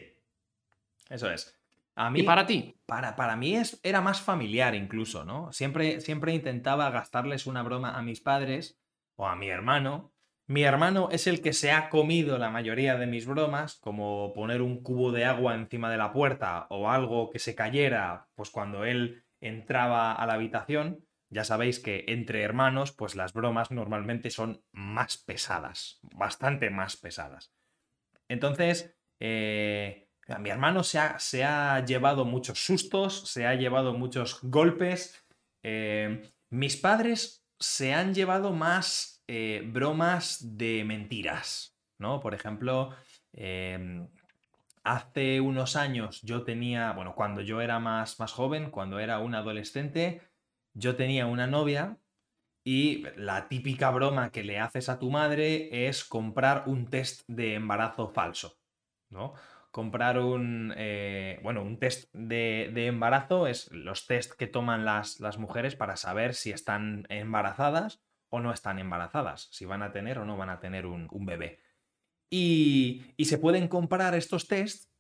Eso 1.10 1.30
es. 1.30 1.54
A 1.96 2.12
mí, 2.12 2.20
¿Y 2.20 2.24
para 2.24 2.46
ti? 2.46 2.80
Para, 2.86 3.16
para 3.16 3.36
mí 3.36 3.56
es, 3.56 3.80
era 3.84 4.02
más 4.02 4.22
familiar 4.22 4.76
incluso, 4.76 5.26
¿no? 5.26 5.52
Siempre, 5.52 6.00
siempre 6.00 6.34
intentaba 6.34 6.92
gastarles 6.92 7.48
una 7.48 7.64
broma 7.64 7.98
a 7.98 8.04
mis 8.04 8.22
padres 8.22 8.80
o 9.16 9.28
a 9.28 9.36
mi 9.36 9.50
hermano. 9.50 10.14
Mi 10.46 10.64
hermano 10.64 11.10
es 11.12 11.26
el 11.28 11.42
que 11.42 11.54
se 11.54 11.72
ha 11.72 11.90
comido 11.90 12.38
la 12.38 12.52
mayoría 12.52 12.98
de 12.98 13.08
mis 13.08 13.26
bromas, 13.26 13.76
como 13.82 14.32
poner 14.34 14.62
un 14.62 14.82
cubo 14.82 15.12
de 15.12 15.26
agua 15.26 15.56
encima 15.56 15.92
de 15.92 15.98
la 15.98 16.14
puerta 16.14 16.68
o 16.70 16.90
algo 16.90 17.32
que 17.32 17.40
se 17.40 17.56
cayera, 17.56 18.30
pues 18.36 18.52
cuando 18.52 18.86
él 18.86 19.24
entraba 19.42 20.14
a 20.14 20.26
la 20.28 20.36
habitación. 20.36 21.04
Ya 21.30 21.44
sabéis 21.44 21.80
que 21.80 22.06
entre 22.08 22.44
hermanos, 22.44 22.94
pues 22.94 23.16
las 23.16 23.34
bromas 23.34 23.72
normalmente 23.72 24.30
son 24.30 24.64
más 24.72 25.18
pesadas, 25.18 26.00
bastante 26.04 26.70
más 26.70 26.96
pesadas. 26.96 27.57
Entonces, 28.30 28.96
eh, 29.20 30.08
mi 30.40 30.50
hermano 30.50 30.84
se 30.84 31.00
ha, 31.00 31.20
se 31.20 31.44
ha, 31.44 31.84
llevado 31.86 32.26
muchos 32.26 32.60
sustos, 32.60 33.30
se 33.30 33.48
ha 33.48 33.56
llevado 33.56 33.94
muchos 33.94 34.40
golpes. 34.44 35.26
Eh, 35.64 36.22
mis 36.50 36.78
padres 36.78 37.46
se 37.60 37.94
han 37.94 38.14
llevado 38.14 38.52
más 38.52 39.24
eh, 39.28 39.64
bromas 39.66 40.58
de 40.58 40.84
mentiras, 40.84 41.78
¿no? 41.98 42.20
Por 42.20 42.34
ejemplo, 42.34 42.94
eh, 43.34 44.08
hace 44.84 45.42
unos 45.42 45.76
años 45.76 46.22
yo 46.22 46.44
tenía, 46.44 46.92
bueno, 46.92 47.16
cuando 47.16 47.42
yo 47.42 47.62
era 47.62 47.80
más, 47.80 48.20
más 48.20 48.32
joven, 48.32 48.70
cuando 48.70 49.00
era 49.00 49.20
un 49.20 49.36
adolescente, 49.36 50.22
yo 50.74 50.96
tenía 50.96 51.26
una 51.26 51.48
novia 51.48 51.98
y 52.68 53.06
la 53.16 53.48
típica 53.48 53.92
broma 53.92 54.30
que 54.34 54.44
le 54.44 54.60
haces 54.60 54.90
a 54.90 55.00
tu 55.00 55.10
madre 55.10 55.88
es 55.88 56.04
comprar 56.04 56.64
un 56.66 56.90
test 56.90 57.24
de 57.26 57.54
embarazo 57.54 58.10
falso, 58.10 58.60
¿no? 59.10 59.36
Comprar 59.72 60.20
un, 60.20 60.74
eh, 60.76 61.40
bueno, 61.44 61.62
un 61.62 61.80
test 61.80 62.14
de, 62.14 62.70
de, 62.74 62.88
embarazo 62.88 63.48
es 63.48 63.72
los 63.72 64.06
test 64.06 64.34
que 64.34 64.48
toman 64.48 64.84
las, 64.84 65.22
las, 65.22 65.38
mujeres 65.38 65.78
para 65.78 65.96
saber 65.96 66.34
si 66.34 66.52
están 66.52 67.06
embarazadas 67.08 68.02
o 68.28 68.42
no 68.42 68.52
están 68.52 68.80
embarazadas, 68.80 69.48
si 69.50 69.64
van 69.64 69.82
a 69.82 69.94
tener 69.94 70.20
o 70.20 70.26
no 70.26 70.36
van 70.36 70.50
a 70.50 70.60
tener 70.60 70.88
un, 70.88 71.08
un 71.10 71.26
bebé. 71.26 71.60
Y, 72.30 73.14
y, 73.16 73.26
se 73.26 73.38
pueden 73.38 73.70
comprar 73.70 74.14
estos 74.14 74.50
tests 74.50 74.92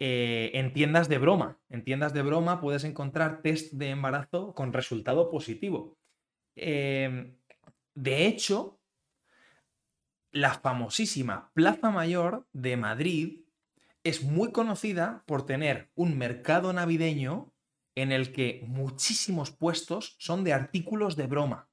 eh, 0.00 0.50
en 0.54 0.72
tiendas 0.72 1.08
de 1.08 1.18
broma. 1.18 1.60
En 1.68 1.84
tiendas 1.84 2.12
de 2.12 2.22
broma 2.22 2.60
puedes 2.60 2.82
encontrar 2.82 3.40
test 3.40 3.72
de 3.74 3.90
embarazo 3.90 4.52
con 4.52 4.72
resultado 4.72 5.30
positivo. 5.30 5.96
Eh, 6.56 7.34
de 7.94 8.26
hecho, 8.26 8.80
la 10.30 10.54
famosísima 10.54 11.50
Plaza 11.54 11.90
Mayor 11.90 12.46
de 12.52 12.76
Madrid 12.76 13.40
es 14.02 14.22
muy 14.22 14.52
conocida 14.52 15.22
por 15.26 15.46
tener 15.46 15.90
un 15.94 16.18
mercado 16.18 16.72
navideño 16.72 17.52
en 17.94 18.12
el 18.12 18.32
que 18.32 18.64
muchísimos 18.66 19.50
puestos 19.50 20.16
son 20.18 20.44
de 20.44 20.52
artículos 20.52 21.16
de 21.16 21.26
broma. 21.26 21.68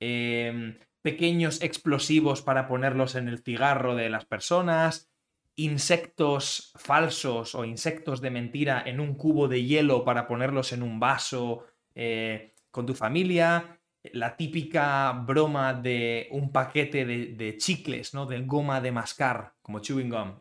Eh, 0.00 0.78
pequeños 1.02 1.62
explosivos 1.62 2.42
para 2.42 2.66
ponerlos 2.66 3.14
en 3.14 3.28
el 3.28 3.38
cigarro 3.38 3.94
de 3.94 4.10
las 4.10 4.24
personas, 4.24 5.08
insectos 5.54 6.72
falsos 6.76 7.54
o 7.54 7.64
insectos 7.64 8.20
de 8.20 8.30
mentira 8.30 8.82
en 8.84 8.98
un 8.98 9.14
cubo 9.14 9.46
de 9.46 9.64
hielo 9.64 10.04
para 10.04 10.26
ponerlos 10.26 10.72
en 10.72 10.82
un 10.82 10.98
vaso 10.98 11.64
eh, 11.94 12.54
con 12.70 12.86
tu 12.86 12.94
familia, 12.94 13.75
la 14.14 14.36
típica 14.36 15.12
broma 15.12 15.74
de 15.74 16.28
un 16.30 16.52
paquete 16.52 17.04
de, 17.04 17.56
chicles, 17.58 18.14
¿no? 18.14 18.26
De 18.26 18.40
goma 18.42 18.80
de 18.80 18.92
mascar, 18.92 19.54
como 19.62 19.80
chewing 19.80 20.10
gum, 20.10 20.40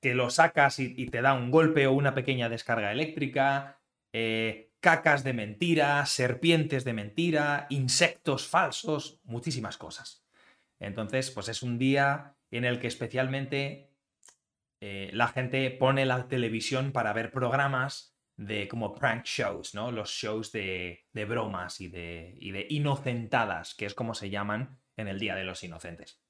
que 0.00 0.14
lo 0.14 0.30
sacas 0.30 0.78
y, 0.78 0.94
y 0.96 1.06
te 1.06 1.22
da 1.22 1.34
un 1.34 1.50
golpe 1.50 1.86
o 1.86 1.92
una 1.92 2.14
pequeña 2.14 2.48
descarga 2.48 2.92
eléctrica, 2.92 3.80
eh, 4.12 4.70
cacas 4.80 5.24
de 5.24 5.32
mentira, 5.32 6.04
serpientes 6.06 6.84
de 6.84 6.92
mentira, 6.94 7.66
insectos 7.70 8.48
falsos, 8.48 9.20
muchísimas 9.24 9.76
cosas. 9.76 10.24
Entonces, 10.78 11.30
pues 11.30 11.48
es 11.48 11.62
un 11.62 11.78
día 11.78 12.36
en 12.50 12.64
el 12.64 12.80
que 12.80 12.86
especialmente 12.86 13.90
eh, 14.80 15.10
la 15.12 15.28
gente 15.28 15.70
pone 15.70 16.06
la 16.06 16.26
televisión 16.28 16.92
para 16.92 17.12
ver 17.12 17.30
programas 17.30 18.09
de 18.40 18.66
como 18.66 18.94
prank 18.94 19.24
shows, 19.24 19.74
¿no? 19.74 19.92
Los 19.92 20.08
shows 20.08 20.50
de, 20.50 21.04
de 21.12 21.24
bromas 21.26 21.78
y 21.82 21.88
de, 21.88 22.34
y 22.40 22.52
de 22.52 22.66
inocentadas, 22.70 23.74
que 23.74 23.84
es 23.84 23.94
como 23.94 24.14
se 24.14 24.30
llaman 24.30 24.78
en 24.96 25.08
el 25.08 25.18
Día 25.18 25.34
de 25.34 25.44
los 25.44 25.62
Inocentes. 25.62 26.22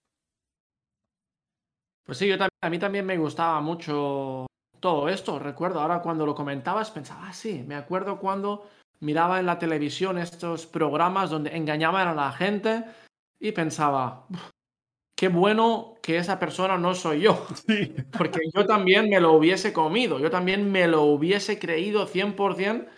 Pues 2.05 2.19
sí, 2.19 2.27
yo 2.27 2.37
también, 2.37 2.59
a 2.63 2.71
mí 2.71 2.79
también 2.81 3.07
me 3.07 3.17
gustaba 3.17 3.61
mucho 3.61 4.47
todo 4.81 5.09
esto. 5.09 5.39
Recuerdo, 5.39 5.81
ahora 5.81 6.03
cuando 6.03 6.27
lo 6.27 6.35
comentabas, 6.35 6.91
pensaba, 6.91 7.29
ah, 7.29 7.33
sí, 7.33 7.63
me 7.65 7.77
acuerdo 7.77 8.19
cuando 8.19 8.69
miraba 8.99 9.39
en 9.39 9.47
la 9.47 9.61
televisión 9.61 10.19
estos 10.19 10.67
programas 10.67 11.31
donde 11.31 11.57
engañaban 11.57 12.09
a 12.09 12.15
la 12.15 12.33
gente 12.33 12.87
y 13.39 13.53
pensaba, 13.53 14.27
qué 15.21 15.29
bueno 15.29 15.99
que 16.01 16.17
esa 16.17 16.39
persona 16.39 16.79
no 16.79 16.95
soy 16.95 17.21
yo. 17.21 17.47
Sí. 17.67 17.95
Porque 18.17 18.41
yo 18.55 18.65
también 18.65 19.11
me 19.11 19.21
lo 19.21 19.33
hubiese 19.33 19.71
comido, 19.71 20.19
yo 20.19 20.31
también 20.31 20.73
me 20.73 20.89
lo 20.89 21.03
hubiese 21.03 21.59
creído 21.59 22.07
100%. 22.07 22.89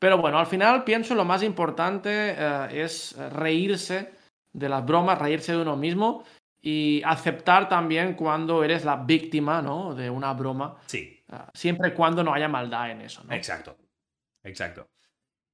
Pero 0.00 0.18
bueno, 0.18 0.40
al 0.40 0.46
final 0.46 0.82
pienso 0.82 1.14
lo 1.14 1.24
más 1.24 1.44
importante 1.44 2.34
eh, 2.36 2.82
es 2.82 3.16
reírse 3.32 4.10
de 4.52 4.68
las 4.68 4.84
bromas, 4.84 5.20
reírse 5.20 5.52
de 5.52 5.62
uno 5.62 5.76
mismo 5.76 6.24
y 6.60 7.00
aceptar 7.04 7.68
también 7.68 8.14
cuando 8.14 8.64
eres 8.64 8.84
la 8.84 8.96
víctima, 8.96 9.62
¿no? 9.62 9.94
De 9.94 10.10
una 10.10 10.32
broma. 10.32 10.78
Sí. 10.86 11.22
Ah, 11.28 11.48
siempre 11.54 11.90
y 11.90 11.92
cuando 11.92 12.24
no 12.24 12.34
haya 12.34 12.48
maldad 12.48 12.90
en 12.90 13.02
eso, 13.02 13.22
¿no? 13.22 13.32
Exacto. 13.32 13.76
Exacto. 14.42 14.88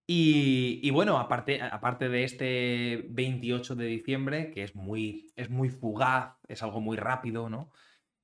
Y, 0.07 0.91
bueno, 0.91 1.19
aparte, 1.19 1.63
aparte 1.63 2.11
de 2.11 2.25
este 2.25 3.07
28 3.09 3.75
de 3.75 3.87
diciembre, 3.87 4.51
que 4.51 4.63
es 4.63 4.75
muy, 4.75 5.33
es 5.35 5.49
muy 5.49 5.71
fugaz, 5.71 6.37
es 6.47 6.63
algo 6.63 6.81
muy 6.83 6.99
rápido, 6.99 7.49
¿no? 7.49 7.71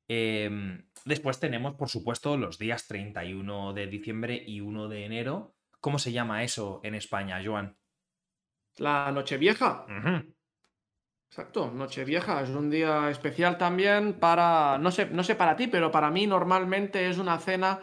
Em, 0.06 0.84
después 1.04 1.40
tenemos, 1.40 1.76
por 1.76 1.88
supuesto, 1.88 2.36
los 2.36 2.58
días 2.58 2.86
31 2.86 3.72
de 3.72 3.86
diciembre 3.86 4.42
y 4.46 4.60
1 4.60 4.88
de 4.88 5.04
enero. 5.06 5.54
¿Cómo 5.80 5.98
se 5.98 6.12
llama 6.12 6.42
eso 6.44 6.80
en 6.84 6.94
España, 6.94 7.40
Joan? 7.42 7.76
La 8.76 9.10
Nochevieja. 9.12 9.86
Exacto, 11.30 11.70
Nochevieja 11.70 12.42
es 12.42 12.50
un 12.50 12.68
día 12.68 13.08
especial 13.08 13.56
también 13.56 14.14
para, 14.14 14.78
no 14.78 14.90
sé, 14.90 15.06
no 15.06 15.22
sé 15.22 15.36
para 15.36 15.56
ti, 15.56 15.68
pero 15.68 15.90
para 15.90 16.10
mí 16.10 16.26
normalmente 16.26 17.08
es 17.08 17.18
una 17.18 17.38
cena 17.38 17.80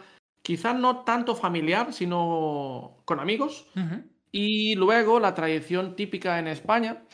quizás 0.48 0.74
no 0.74 1.04
tanto 1.04 1.36
familiar, 1.36 1.92
sino 1.92 3.02
con 3.04 3.20
amigos. 3.20 3.66
Y 4.32 4.76
luego 4.76 5.20
la 5.20 5.34
tradición 5.34 5.94
típica 5.94 6.38
en 6.38 6.48
España 6.48 7.04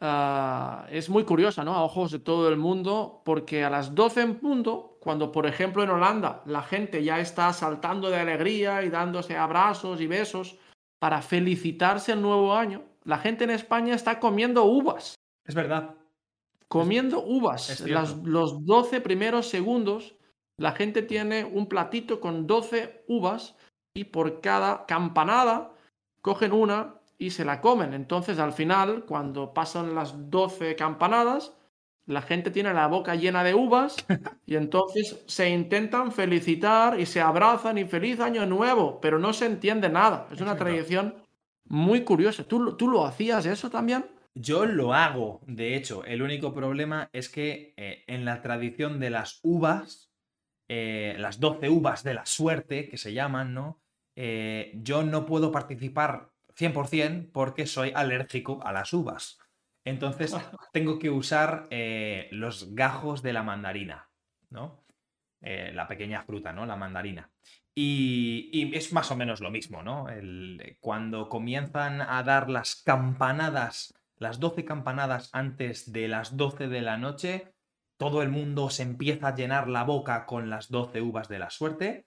ah, 0.00 0.86
es 0.88 1.10
muy 1.10 1.24
curiosa, 1.24 1.64
¿no? 1.64 1.74
A 1.74 1.82
ojos 1.82 2.12
de 2.12 2.20
todo 2.20 2.48
el 2.48 2.56
mundo, 2.56 3.22
porque 3.24 3.64
a 3.64 3.70
las 3.70 3.92
12 3.92 4.20
en 4.20 4.34
punto, 4.36 4.98
cuando 5.00 5.32
por 5.32 5.46
ejemplo 5.48 5.82
en 5.82 5.90
Holanda 5.90 6.44
la 6.46 6.62
gente 6.62 7.02
ya 7.02 7.18
está 7.18 7.52
saltando 7.52 8.08
de 8.08 8.20
alegría 8.20 8.84
y 8.84 8.88
dándose 8.88 9.36
abrazos 9.36 10.00
y 10.00 10.06
besos 10.06 10.56
para 11.00 11.22
felicitarse 11.22 12.12
el 12.12 12.22
nuevo 12.22 12.54
año, 12.54 12.84
la 13.02 13.18
gente 13.18 13.42
en 13.42 13.50
España 13.50 13.96
está 13.96 14.20
comiendo 14.20 14.62
uvas. 14.62 15.16
Es 15.44 15.56
verdad. 15.56 15.96
Comiendo 16.68 17.20
uvas. 17.20 17.80
los 18.22 18.64
12 18.64 19.00
primeros 19.00 19.48
segundos, 19.48 20.15
la 20.58 20.72
gente 20.72 21.02
tiene 21.02 21.44
un 21.44 21.68
platito 21.68 22.20
con 22.20 22.46
12 22.46 23.04
uvas 23.08 23.56
y 23.94 24.04
por 24.04 24.40
cada 24.40 24.86
campanada 24.86 25.72
cogen 26.22 26.52
una 26.52 26.96
y 27.18 27.30
se 27.30 27.44
la 27.44 27.60
comen. 27.60 27.94
Entonces, 27.94 28.38
al 28.38 28.52
final, 28.52 29.04
cuando 29.04 29.54
pasan 29.54 29.94
las 29.94 30.30
12 30.30 30.76
campanadas, 30.76 31.54
la 32.06 32.22
gente 32.22 32.50
tiene 32.50 32.72
la 32.72 32.86
boca 32.86 33.14
llena 33.16 33.42
de 33.42 33.54
uvas 33.54 33.96
y 34.46 34.56
entonces 34.56 35.22
se 35.26 35.48
intentan 35.50 36.12
felicitar 36.12 37.00
y 37.00 37.06
se 37.06 37.20
abrazan 37.20 37.78
y 37.78 37.84
feliz 37.84 38.20
año 38.20 38.46
nuevo, 38.46 39.00
pero 39.00 39.18
no 39.18 39.32
se 39.32 39.46
entiende 39.46 39.88
nada. 39.88 40.28
Es 40.32 40.40
una 40.40 40.56
tradición 40.56 41.14
muy 41.64 42.02
curiosa. 42.02 42.44
¿Tú, 42.44 42.76
¿Tú 42.76 42.88
lo 42.88 43.04
hacías 43.04 43.44
eso 43.46 43.70
también? 43.70 44.04
Yo 44.38 44.66
lo 44.66 44.92
hago, 44.92 45.40
de 45.46 45.76
hecho, 45.76 46.04
el 46.04 46.20
único 46.20 46.52
problema 46.52 47.08
es 47.14 47.30
que 47.30 47.72
eh, 47.78 48.04
en 48.06 48.26
la 48.26 48.42
tradición 48.42 49.00
de 49.00 49.08
las 49.08 49.40
uvas, 49.42 50.05
eh, 50.68 51.14
las 51.18 51.40
12 51.40 51.68
uvas 51.68 52.02
de 52.02 52.14
la 52.14 52.26
suerte, 52.26 52.88
que 52.88 52.98
se 52.98 53.12
llaman, 53.12 53.54
¿no? 53.54 53.80
Eh, 54.14 54.72
yo 54.76 55.02
no 55.02 55.26
puedo 55.26 55.52
participar 55.52 56.30
100% 56.56 57.30
porque 57.32 57.66
soy 57.66 57.92
alérgico 57.94 58.60
a 58.62 58.72
las 58.72 58.92
uvas. 58.92 59.38
Entonces 59.84 60.34
tengo 60.72 60.98
que 60.98 61.10
usar 61.10 61.68
los 62.30 62.74
gajos 62.74 63.22
de 63.22 63.32
la 63.32 63.42
mandarina, 63.42 64.08
¿no? 64.50 64.84
la 65.40 65.86
pequeña 65.86 66.24
fruta, 66.24 66.52
¿no? 66.52 66.66
La 66.66 66.74
mandarina. 66.74 67.30
Y, 67.72 68.74
es 68.74 68.92
más 68.92 69.12
o 69.12 69.16
menos 69.16 69.40
lo 69.40 69.50
mismo, 69.52 69.82
¿no? 69.84 70.06
cuando 70.80 71.28
comienzan 71.28 72.00
a 72.00 72.24
dar 72.24 72.50
las 72.50 72.82
campanadas 72.84 73.94
las 74.18 74.40
12 74.40 74.64
campanadas 74.64 75.30
antes 75.32 75.92
de 75.92 76.08
las 76.08 76.36
12 76.36 76.68
de 76.68 76.80
la 76.80 76.96
noche, 76.96 77.52
todo 77.96 78.22
el 78.22 78.30
mundo 78.30 78.70
se 78.70 78.82
empieza 78.82 79.28
a 79.28 79.34
llenar 79.34 79.68
la 79.68 79.84
boca 79.84 80.26
con 80.26 80.50
las 80.50 80.70
12 80.70 81.00
uvas 81.00 81.28
de 81.28 81.38
la 81.38 81.50
suerte. 81.50 82.06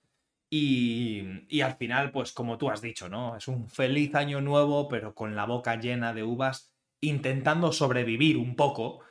Y, 0.52 1.46
y, 1.48 1.62
al 1.62 1.76
final, 1.76 2.12
pues 2.12 2.32
como 2.34 2.58
tú 2.58 2.72
has 2.72 2.82
dicho, 2.82 3.08
¿no? 3.08 3.38
Es 3.38 3.48
un 3.48 3.70
feliz 3.70 4.16
año 4.16 4.42
nuevo, 4.42 4.88
pero 4.88 5.14
con 5.14 5.36
la 5.36 5.46
boca 5.46 5.76
llena 5.76 6.14
de 6.14 6.24
uvas, 6.24 6.74
intentando 7.02 7.72
sobrevivir 7.72 8.38
un 8.38 8.56
poco, 8.56 9.02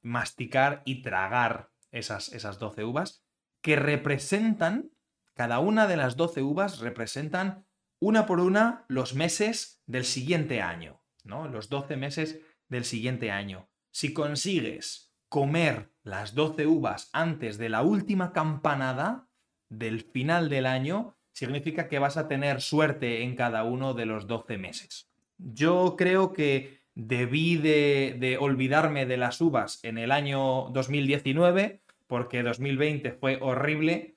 masticar 0.00 0.82
y 0.86 1.02
tragar 1.02 1.70
esas, 1.90 2.32
esas 2.32 2.58
12 2.58 2.84
uvas, 2.84 3.22
que 3.60 3.76
representan, 3.76 4.90
cada 5.34 5.58
una 5.58 5.86
de 5.86 5.98
las 5.98 6.16
12 6.16 6.42
uvas 6.42 6.78
representan 6.78 7.66
una 8.00 8.26
por 8.26 8.40
una 8.40 8.84
los 8.88 9.14
meses 9.14 9.82
del 9.86 10.04
siguiente 10.04 10.62
año. 10.62 11.02
Los 11.24 11.68
12 11.68 11.96
meses 11.96 12.40
del 12.68 12.84
siguiente 12.84 13.30
año. 13.30 13.68
Si 13.90 14.14
consigues 14.14 15.07
comer 15.28 15.90
las 16.02 16.34
12 16.34 16.66
uvas 16.66 17.10
antes 17.12 17.58
de 17.58 17.68
la 17.68 17.82
última 17.82 18.32
campanada 18.32 19.28
del 19.68 20.00
final 20.00 20.48
del 20.48 20.66
año, 20.66 21.16
significa 21.32 21.88
que 21.88 21.98
vas 21.98 22.16
a 22.16 22.26
tener 22.26 22.60
suerte 22.60 23.22
en 23.22 23.36
cada 23.36 23.64
uno 23.64 23.94
de 23.94 24.06
los 24.06 24.26
12 24.26 24.58
meses. 24.58 25.08
Yo 25.36 25.94
creo 25.96 26.32
que 26.32 26.82
debí 26.94 27.56
de, 27.56 28.36
olvidarme 28.40 29.06
de 29.06 29.16
las 29.16 29.40
uvas 29.40 29.78
en 29.84 29.98
el 29.98 30.10
año 30.10 30.70
2019, 30.70 31.80
porque 32.08 32.42
2020 32.42 33.12
fue 33.12 33.38
horrible 33.40 34.16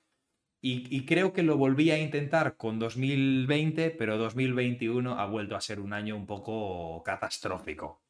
y, 0.64 1.04
creo 1.06 1.32
que 1.32 1.42
lo 1.42 1.56
volví 1.56 1.90
a 1.90 1.98
intentar 1.98 2.56
con 2.56 2.78
2020, 2.78 3.90
pero 3.90 4.16
2021 4.16 5.18
ha 5.18 5.26
vuelto 5.26 5.56
a 5.56 5.60
ser 5.60 5.80
un 5.80 5.92
año 5.92 6.16
un 6.16 6.26
poco 6.26 7.02
catastrófico. 7.04 8.01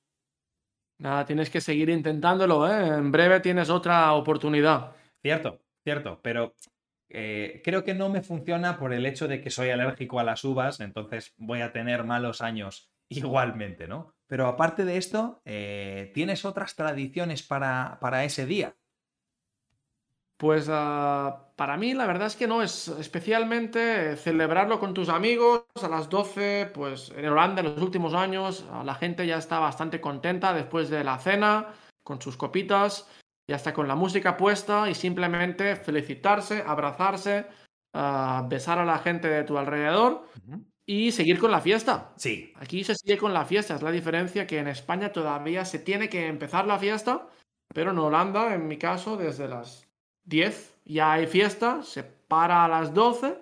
Nada, 1.03 1.27
tienes 1.27 1.51
que 1.51 1.61
seguir 1.61 1.91
intentándolo, 1.91 2.71
¿eh? 2.71 2.87
En 2.87 3.11
breve 3.11 3.41
tienes 3.41 3.71
otra 3.71 4.13
oportunidad. 4.13 4.95
Cierto, 5.21 5.61
cierto, 5.83 6.21
pero 6.23 6.55
eh, 7.09 7.61
creo 7.65 7.83
que 7.83 7.93
no 7.93 8.09
me 8.09 8.23
funciona 8.23 8.79
por 8.79 8.93
el 8.93 9.05
hecho 9.05 9.27
de 9.27 9.41
que 9.41 9.51
soy 9.51 9.71
alérgico 9.71 10.21
a 10.21 10.25
las 10.25 10.45
uvas, 10.45 10.79
entonces 10.79 11.35
voy 11.39 11.61
a 11.61 11.73
tener 11.73 12.05
malos 12.05 12.41
años 12.41 12.93
igualmente, 13.09 13.89
¿no? 13.89 14.15
Pero 14.29 14.47
aparte 14.47 14.85
de 14.85 14.97
esto, 14.97 15.43
eh, 15.45 16.13
¿tienes 16.15 16.45
otras 16.45 16.77
tradiciones 16.77 17.43
para, 17.43 17.99
para 18.01 18.23
ese 18.23 18.47
día? 18.47 18.77
Pues 20.43 20.67
ah, 20.69 21.53
para 21.55 21.77
mí 21.77 21.95
la 21.95 22.05
verdad 22.05 22.27
es 22.27 22.35
que 22.35 22.49
no, 22.49 22.65
es 22.65 22.89
especialmente 22.89 24.17
celebrarlo 24.17 24.81
con 24.81 24.93
tus 24.93 25.09
amigos 25.09 25.63
a 25.81 25.89
las 25.89 26.11
12, 26.11 26.73
pues 26.75 27.13
en 27.17 27.29
Holanda 27.29 27.61
en 27.61 27.73
los 27.73 27.81
últimos 27.81 28.13
años 28.13 28.67
la 28.85 28.97
gente 28.97 29.25
ya 29.25 29.37
está 29.37 29.61
bastante 29.61 30.01
contenta 30.01 30.53
después 30.53 30.91
de 30.91 31.05
la 31.05 31.21
cena, 31.21 31.69
con 32.03 32.21
sus 32.21 32.37
copitas, 32.37 33.09
ya 33.49 33.55
está 33.55 33.73
con 33.73 33.87
la 33.87 33.95
música 33.95 34.37
puesta 34.37 34.91
y 34.91 34.97
simplemente 34.97 35.77
felicitarse, 35.77 36.65
abrazarse, 36.67 37.47
ah, 37.95 38.45
besar 38.49 38.81
a 38.81 38.85
la 38.85 38.99
gente 38.99 39.29
de 39.29 39.45
tu 39.45 39.57
alrededor 39.59 40.27
y 40.85 41.13
seguir 41.13 41.39
con 41.39 41.53
la 41.53 41.61
fiesta. 41.61 42.15
Sí. 42.17 42.53
Aquí 42.57 42.83
se 42.83 42.97
sigue 42.97 43.17
con 43.17 43.33
la 43.33 43.45
fiesta, 43.45 43.77
es 43.77 43.83
la 43.83 43.93
diferencia 43.93 44.49
que 44.49 44.59
en 44.59 44.67
España 44.67 45.13
todavía 45.13 45.65
se 45.65 45.79
tiene 45.79 46.09
que 46.09 46.27
empezar 46.27 46.67
la 46.67 46.81
fiesta, 46.81 47.29
pero 47.73 47.93
en 47.93 47.99
Holanda, 48.01 48.53
en 48.57 48.67
mi 48.67 48.77
caso, 48.77 49.17
desde 49.17 49.47
las 49.47 49.92
10 50.25 50.79
ya 50.85 51.13
hay 51.13 51.27
fiesta, 51.27 51.83
se 51.83 52.03
para 52.05 52.65
a 52.65 52.69
las 52.69 52.95
12 52.95 53.39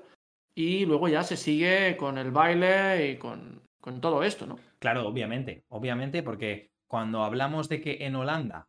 y 0.55 0.85
luego 0.85 1.09
ya 1.09 1.23
se 1.23 1.37
sigue 1.37 1.97
con 1.97 2.19
el 2.19 2.31
baile 2.31 3.11
y 3.11 3.17
con, 3.19 3.63
con 3.81 4.01
todo 4.01 4.23
esto, 4.23 4.47
¿no? 4.47 4.59
Claro, 4.79 5.07
obviamente, 5.07 5.65
obviamente, 5.69 6.23
porque 6.23 6.73
cuando 6.87 7.23
hablamos 7.23 7.69
de 7.69 7.81
que 7.81 7.99
en 8.05 8.17
Holanda 8.17 8.69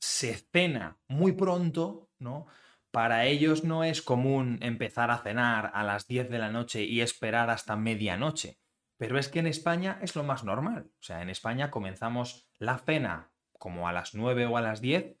se 0.00 0.34
cena 0.34 0.98
muy 1.08 1.32
pronto, 1.32 2.10
¿no? 2.18 2.46
Para 2.90 3.26
ellos 3.26 3.64
no 3.64 3.84
es 3.84 4.02
común 4.02 4.58
empezar 4.60 5.10
a 5.10 5.18
cenar 5.18 5.70
a 5.74 5.82
las 5.82 6.06
10 6.06 6.30
de 6.30 6.38
la 6.38 6.50
noche 6.50 6.84
y 6.84 7.00
esperar 7.00 7.50
hasta 7.50 7.74
medianoche. 7.76 8.58
Pero 8.96 9.18
es 9.18 9.28
que 9.28 9.40
en 9.40 9.46
España 9.46 9.98
es 10.00 10.14
lo 10.14 10.22
más 10.22 10.44
normal. 10.44 10.90
O 11.00 11.02
sea, 11.02 11.20
en 11.22 11.30
España 11.30 11.70
comenzamos 11.70 12.48
la 12.58 12.78
cena 12.78 13.32
como 13.58 13.88
a 13.88 13.92
las 13.92 14.14
9 14.14 14.46
o 14.46 14.56
a 14.56 14.62
las 14.62 14.80
10 14.80 15.16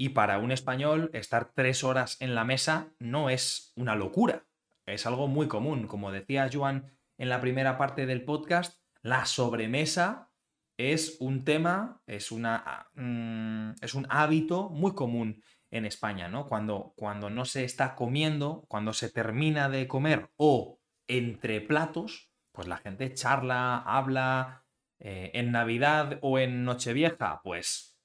y 0.00 0.10
para 0.10 0.38
un 0.38 0.52
español, 0.52 1.10
estar 1.12 1.52
tres 1.52 1.82
horas 1.82 2.16
en 2.20 2.36
la 2.36 2.44
mesa 2.44 2.94
no 3.00 3.30
es 3.30 3.72
una 3.74 3.96
locura. 3.96 4.46
Es 4.86 5.06
algo 5.06 5.26
muy 5.26 5.48
común. 5.48 5.88
Como 5.88 6.12
decía 6.12 6.48
Joan 6.50 6.92
en 7.18 7.28
la 7.28 7.40
primera 7.40 7.76
parte 7.76 8.06
del 8.06 8.24
podcast, 8.24 8.80
la 9.02 9.26
sobremesa 9.26 10.30
es 10.78 11.16
un 11.18 11.44
tema, 11.44 12.00
es, 12.06 12.30
una, 12.30 12.88
mm, 12.94 13.72
es 13.82 13.94
un 13.94 14.06
hábito 14.08 14.70
muy 14.70 14.94
común 14.94 15.42
en 15.72 15.84
España, 15.84 16.28
¿no? 16.28 16.46
Cuando, 16.46 16.94
cuando 16.96 17.28
no 17.28 17.44
se 17.44 17.64
está 17.64 17.96
comiendo, 17.96 18.64
cuando 18.68 18.92
se 18.92 19.10
termina 19.10 19.68
de 19.68 19.88
comer 19.88 20.30
o 20.36 20.78
entre 21.08 21.60
platos, 21.60 22.30
pues 22.52 22.68
la 22.68 22.76
gente 22.76 23.12
charla, 23.12 23.78
habla. 23.78 24.64
Eh, 25.00 25.30
en 25.34 25.52
Navidad 25.52 26.18
o 26.22 26.40
en 26.40 26.64
Nochevieja, 26.64 27.40
pues 27.44 27.97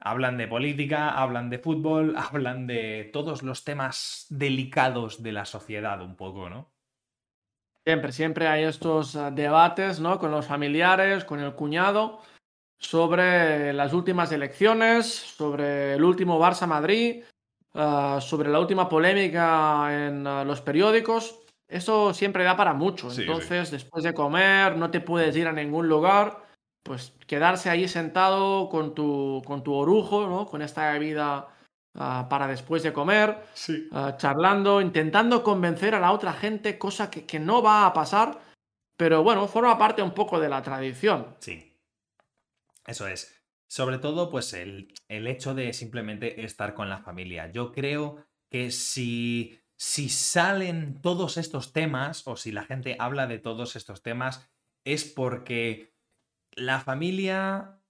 Hablan 0.00 0.36
de 0.36 0.46
política, 0.46 1.10
hablan 1.10 1.50
de 1.50 1.58
fútbol, 1.58 2.14
hablan 2.16 2.66
de 2.66 3.10
todos 3.12 3.42
los 3.42 3.64
temas 3.64 4.26
delicados 4.30 5.22
de 5.22 5.32
la 5.32 5.44
sociedad 5.44 6.02
un 6.02 6.16
poco, 6.16 6.48
¿no? 6.50 6.70
Siempre, 7.86 8.10
siempre 8.10 8.48
hay 8.48 8.64
estos 8.64 9.14
ah, 9.14 9.30
debates, 9.30 10.00
¿no? 10.00 10.18
Con 10.18 10.32
los 10.32 10.46
familiares, 10.46 11.24
con 11.24 11.40
el 11.40 11.54
cuñado. 11.54 12.20
sobre 12.78 13.72
las 13.72 13.94
últimas 13.94 14.30
elecciones, 14.32 15.06
sobre 15.06 15.94
el 15.94 16.04
último 16.04 16.38
Barça-Madrid, 16.38 17.22
ah, 17.74 18.18
sobre 18.20 18.50
la 18.50 18.60
última 18.60 18.88
polémica 18.88 20.08
en 20.08 20.26
ah, 20.26 20.44
los 20.44 20.60
periódicos. 20.60 21.46
Eso 21.68 22.12
siempre 22.12 22.44
da 22.44 22.56
para 22.56 22.74
mucho. 22.74 23.08
Entonces, 23.10 23.70
después 23.70 24.04
de 24.04 24.14
comer, 24.14 24.76
no 24.76 24.90
te 24.90 25.00
puedes 25.00 25.34
ir 25.36 25.46
a 25.48 25.52
ningún 25.52 25.88
lugar. 25.88 26.45
Pues 26.86 27.12
quedarse 27.26 27.68
ahí 27.68 27.88
sentado 27.88 28.68
con 28.68 28.94
tu, 28.94 29.42
con 29.44 29.64
tu 29.64 29.74
orujo, 29.74 30.28
¿no? 30.28 30.46
Con 30.46 30.62
esta 30.62 30.92
bebida 30.92 31.48
ah, 31.94 32.26
para 32.30 32.46
después 32.46 32.84
de 32.84 32.92
comer, 32.92 33.42
charlando, 34.18 34.80
intentando 34.80 35.42
convencer 35.42 35.96
a 35.96 36.00
la 36.00 36.12
otra 36.12 36.32
gente, 36.32 36.78
cosa 36.78 37.10
que, 37.10 37.26
que 37.26 37.40
no 37.40 37.60
va 37.60 37.86
a 37.86 37.92
pasar, 37.92 38.38
pero 38.96 39.24
bueno, 39.24 39.48
forma 39.48 39.76
parte 39.76 40.00
un 40.00 40.14
poco 40.14 40.38
de 40.38 40.48
la 40.48 40.62
tradición. 40.62 41.36
Sí. 41.40 41.76
Eso 42.86 43.08
es. 43.08 43.36
Sobre 43.68 43.98
todo, 43.98 44.30
pues 44.30 44.52
el, 44.52 44.94
hecho 45.08 45.54
de 45.54 45.72
simplemente 45.72 46.44
estar 46.44 46.74
con 46.74 46.88
la 46.88 46.98
familia. 46.98 47.50
Yo 47.50 47.72
creo 47.72 48.24
que 48.48 48.70
si, 48.70 49.58
si 49.76 50.08
salen 50.08 51.00
todos 51.02 51.36
estos 51.36 51.72
temas, 51.72 52.26
o 52.26 52.36
si 52.36 52.52
la 52.52 52.64
gente 52.64 52.96
habla 52.98 53.26
de 53.26 53.38
todos 53.38 53.74
estos 53.74 54.02
temas, 54.02 54.48
es 54.84 55.04
porque 55.04 55.95
la 56.56 56.80
familia 56.80 57.80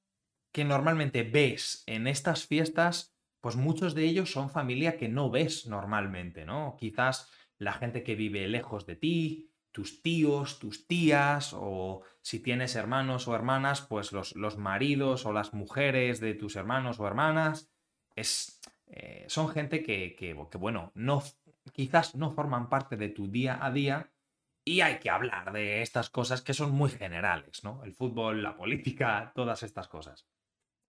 que 0.53 0.65
normalmente 0.65 1.23
ves 1.23 1.85
en 1.87 2.07
estas 2.07 2.47
fiestas, 2.47 3.17
pues 3.41 3.57
muchos 3.57 3.95
de 3.95 4.05
ellos 4.05 4.33
son 4.33 4.51
familia 4.51 4.97
que 4.97 5.09
no 5.09 5.31
ves 5.31 5.67
normalmente, 5.67 6.45
¿no? 6.45 6.77
Quizás 6.79 7.31
la 7.59 7.73
gente 7.73 8.03
que 8.03 8.17
vive 8.17 8.49
lejos 8.49 8.87
de 8.87 8.97
ti, 8.97 9.51
tus 9.73 10.03
tíos, 10.03 10.59
tus 10.59 10.87
tías, 10.87 11.53
o 11.55 12.03
si 12.23 12.41
tienes 12.41 12.75
hermanos 12.75 13.29
o 13.29 13.35
hermanas, 13.35 13.83
pues 13.83 14.13
los, 14.13 14.35
los 14.35 14.57
maridos 14.57 15.27
o 15.27 15.33
las 15.33 15.55
mujeres 15.55 16.19
de 16.19 16.35
tus 16.35 16.57
hermanos 16.57 16.99
o 16.99 17.07
hermanas. 17.07 17.71
Es, 18.15 18.61
eh, 18.87 19.27
son 19.29 19.49
gente 19.49 19.83
que, 19.83 20.17
que, 20.17 20.33
bueno, 20.59 20.93
no, 20.95 21.23
quizás 21.73 22.15
no 22.15 22.33
forman 22.33 22.69
parte 22.69 22.97
de 22.97 23.11
tu 23.11 23.29
día 23.29 23.59
a 23.65 23.71
día 23.71 24.11
y 24.67 24.81
hay 24.83 24.99
que 24.99 25.09
hablar 25.09 25.53
de 25.53 25.81
estas 25.81 26.11
cosas 26.11 26.43
que 26.43 26.53
son 26.53 26.73
muy 26.73 26.91
generales, 26.91 27.65
¿no? 27.65 27.83
El 27.85 27.95
fútbol, 27.95 28.43
la 28.43 28.57
política, 28.57 29.33
todas 29.35 29.63
estas 29.63 29.89
cosas. 29.89 30.27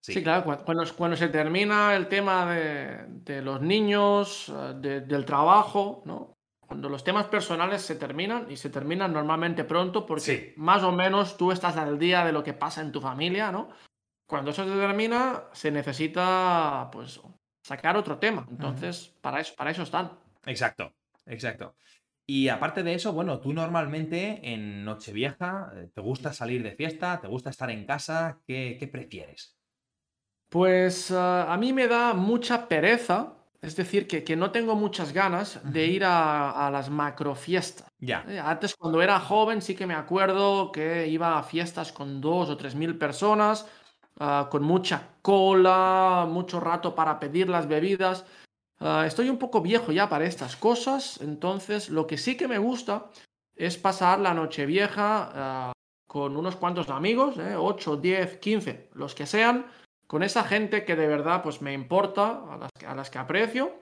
Sí, 0.01 0.23
claro, 0.23 0.43
cuando, 0.63 0.83
cuando, 0.95 1.17
se 1.17 1.27
termina 1.27 1.95
el 1.95 2.07
tema 2.07 2.51
de, 2.53 3.05
de 3.07 3.41
los 3.41 3.61
niños, 3.61 4.49
eh, 4.49 5.03
del 5.05 5.25
trabajo, 5.25 6.01
¿no? 6.05 6.37
cuando 6.67 6.89
los 6.89 7.03
temas 7.03 7.27
personales 7.27 7.81
se 7.81 7.95
terminan 7.95 8.51
y 8.51 8.57
se 8.57 8.69
terminan 8.69 9.13
normalmente 9.13 9.63
pronto 9.63 10.05
porque 10.05 10.53
más 10.57 10.83
o 10.83 10.91
menos 10.91 11.37
tú 11.37 11.51
estás 11.51 11.77
al 11.77 11.97
día 11.97 12.25
de 12.25 12.33
lo 12.33 12.43
que 12.43 12.53
pasa 12.53 12.81
en 12.81 12.91
tu 12.91 12.99
familia, 12.99 13.53
¿no? 13.53 13.69
Cuando 14.27 14.51
eso 14.51 14.65
se 14.65 14.75
termina, 14.75 15.45
se 15.53 15.71
necesita, 15.71 16.89
pues, 16.91 17.21
sacar 17.63 17.95
otro 17.95 18.19
tema. 18.19 18.45
Entonces, 18.49 19.15
para, 19.21 19.39
eso, 19.39 19.55
para 19.55 19.71
eso 19.71 19.83
están. 19.83 20.11
Exacto, 20.45 20.93
exacto. 21.25 21.75
Y 22.29 22.49
aparte 22.49 22.83
de 22.83 22.93
eso, 22.93 23.13
bueno, 23.13 23.39
tú 23.39 23.53
normalmente 23.53 24.41
en 24.43 24.83
Nochevieja, 24.83 25.71
eh, 25.75 25.89
¿te 25.93 26.01
gusta 26.01 26.33
salir 26.33 26.61
de 26.61 26.73
fiesta? 26.73 27.21
¿Te 27.21 27.27
gusta 27.27 27.49
estar 27.49 27.71
en 27.71 27.85
casa? 27.85 28.41
¿Qué, 28.45 28.89
prefieres? 28.91 29.57
Pues 30.49 31.09
ah, 31.11 31.51
a 31.51 31.57
mí 31.57 31.71
me 31.71 31.87
da 31.87 32.13
mucha 32.13 32.67
pereza 32.67 33.37
es 33.61 33.75
decir, 33.75 34.07
que, 34.07 34.35
no 34.35 34.51
tengo 34.51 34.75
muchas 34.75 35.11
ganas 35.13 35.59
de 35.63 35.87
ir 35.87 36.03
a, 36.05 36.69
las 36.71 36.89
macrofiestas. 36.89 37.87
Ya. 37.99 38.23
Eh, 38.27 38.39
antes, 38.39 38.75
cuando 38.75 39.01
era 39.01 39.19
joven, 39.19 39.61
sí 39.61 39.75
que 39.75 39.87
me 39.87 39.95
acuerdo 39.95 40.71
que 40.71 41.07
iba 41.07 41.39
a 41.39 41.43
fiestas 41.43 41.91
con 41.91 42.21
dos 42.21 42.49
o 42.49 42.57
tres 42.57 42.75
mil 42.75 42.97
personas, 42.97 43.67
ah, 44.19 44.47
con 44.51 44.63
mucha 44.63 45.15
cola, 45.23 46.27
mucho 46.29 46.59
rato 46.59 46.93
para 46.93 47.19
pedir 47.19 47.49
las 47.49 47.67
bebidas. 47.67 48.25
Ah, 48.79 49.05
estoy 49.07 49.29
un 49.29 49.37
poco 49.37 49.61
viejo 49.61 49.91
ya 49.91 50.07
para 50.07 50.25
estas 50.25 50.55
cosas, 50.55 51.19
entonces 51.21 51.89
lo 51.89 52.05
que 52.05 52.17
sí 52.17 52.37
que 52.37 52.47
me 52.47 52.59
gusta 52.59 53.09
es 53.55 53.77
pasar 53.77 54.19
la 54.19 54.35
noche 54.35 54.67
vieja 54.67 55.31
ah, 55.33 55.71
con 56.07 56.37
unos 56.37 56.55
cuantos 56.55 56.89
amigos, 56.89 57.35
8, 57.37 57.97
10, 57.97 58.37
15, 58.37 58.89
los 58.93 59.15
que 59.15 59.25
sean, 59.25 59.65
con 60.05 60.23
esa 60.23 60.43
gente 60.43 60.85
que 60.85 60.95
de 60.95 61.07
verdad 61.07 61.41
pues 61.41 61.61
me 61.61 61.73
importa, 61.73 62.43
a 62.85 62.95
las, 62.95 63.09
que 63.09 63.17
aprecio. 63.17 63.73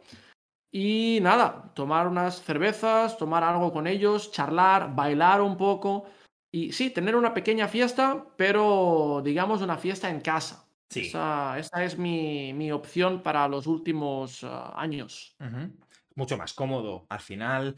Y 0.71 1.19
nada, 1.21 1.71
tomar 1.73 2.07
unas 2.07 2.41
cervezas, 2.41 3.17
tomar 3.17 3.43
algo 3.43 3.71
con 3.71 3.87
ellos, 3.87 4.31
charlar, 4.31 4.93
bailar 4.93 5.41
un 5.41 5.55
poco. 5.55 6.05
Y 6.51 6.73
sí, 6.73 6.89
tener 6.89 7.15
una 7.15 7.33
pequeña 7.33 7.67
fiesta, 7.67 8.25
pero 8.35 9.21
digamos 9.23 9.61
una 9.61 9.77
fiesta 9.77 10.09
en 10.09 10.19
casa. 10.19 10.64
Sí. 10.89 11.07
Esa, 11.07 11.57
es 11.57 11.97
mi, 11.97 12.71
opción 12.71 13.23
para 13.23 13.47
los 13.47 13.67
últimos 13.67 14.43
ah, 14.43 14.73
años. 14.75 15.35
Mucho 16.15 16.37
más 16.37 16.53
cómodo. 16.53 17.05
Al 17.09 17.19
final, 17.19 17.77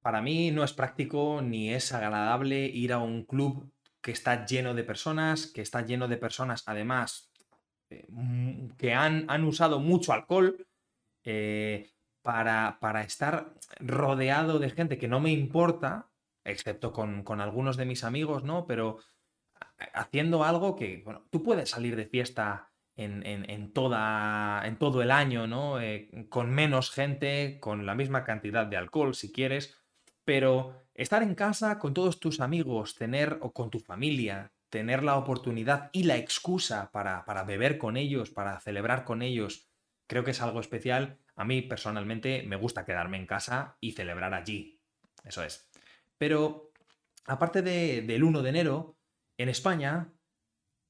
para 0.00 0.20
mí 0.20 0.50
no 0.50 0.64
es 0.64 0.72
práctico 0.72 1.40
ni 1.42 1.72
es 1.72 1.92
agradable 1.92 2.66
ir 2.66 2.92
a 2.92 2.98
un 2.98 3.24
club 3.24 3.72
que 4.00 4.10
está 4.12 4.44
lleno 4.44 4.74
de 4.74 4.84
personas, 4.84 5.46
que 5.46 5.62
está 5.62 5.80
lleno 5.80 6.08
de 6.08 6.18
personas 6.18 6.62
además 6.66 7.30
eh, 7.88 8.04
mm, 8.08 8.68
que 8.76 8.92
han, 8.92 9.24
han, 9.28 9.44
usado 9.44 9.80
mucho 9.80 10.12
alcohol 10.12 10.66
eh, 11.24 11.90
para, 12.22 12.78
para, 12.80 13.02
estar 13.02 13.54
rodeado 13.78 14.58
de 14.58 14.70
gente 14.70 14.98
que 14.98 15.08
no 15.08 15.20
me 15.20 15.30
importa, 15.30 16.10
excepto 16.44 16.92
con, 16.92 17.40
algunos 17.40 17.76
de 17.76 17.86
mis 17.86 18.04
amigos, 18.04 18.44
¿no? 18.44 18.66
Pero 18.66 18.98
haciendo 19.92 20.44
algo 20.44 20.76
que, 20.76 21.02
bueno, 21.04 21.26
tú 21.30 21.42
puedes 21.42 21.70
salir 21.70 21.96
de 21.96 22.06
fiesta 22.06 22.70
en, 22.96 23.72
toda, 23.72 24.62
en 24.66 24.76
todo 24.76 25.02
el 25.02 25.10
año, 25.10 25.46
¿no? 25.46 25.80
Eh, 25.80 26.10
con 26.28 26.50
menos 26.50 26.90
gente, 26.90 27.58
con 27.60 27.86
la 27.86 27.94
misma 27.94 28.24
cantidad 28.24 28.66
de 28.66 28.76
alcohol, 28.76 29.14
si 29.14 29.32
quieres, 29.32 29.76
pero 30.24 30.86
estar 30.94 31.22
en 31.22 31.34
casa 31.34 31.78
con 31.78 31.92
todos 31.92 32.20
tus 32.20 32.40
amigos, 32.40 32.94
tener, 32.94 33.38
o 33.42 33.52
con 33.52 33.70
tu 33.70 33.80
familia, 33.80 34.52
tener 34.70 35.02
la 35.02 35.16
oportunidad 35.16 35.90
y 35.92 36.04
la 36.04 36.16
excusa 36.16 36.90
para, 36.92 37.22
beber 37.44 37.78
con 37.78 37.96
ellos, 37.96 38.30
para 38.30 38.58
celebrar 38.60 39.04
con 39.04 39.22
ellos, 39.22 39.68
creo 40.06 40.24
que 40.24 40.32
es 40.32 40.40
algo 40.40 40.60
especial. 40.60 41.18
A 41.36 41.44
mí 41.44 41.62
personalmente 41.62 42.42
me 42.46 42.56
gusta 42.56 42.84
quedarme 42.84 43.16
en 43.18 43.26
casa 43.26 43.76
y 43.80 43.92
celebrar 43.92 44.34
allí. 44.34 44.80
Eso 45.24 45.42
es. 45.42 45.68
Pero 46.18 46.72
aparte 47.26 47.62
del 47.62 48.22
1 48.22 48.42
de 48.42 48.48
enero, 48.48 48.96
en 49.38 49.48
España 49.48 50.12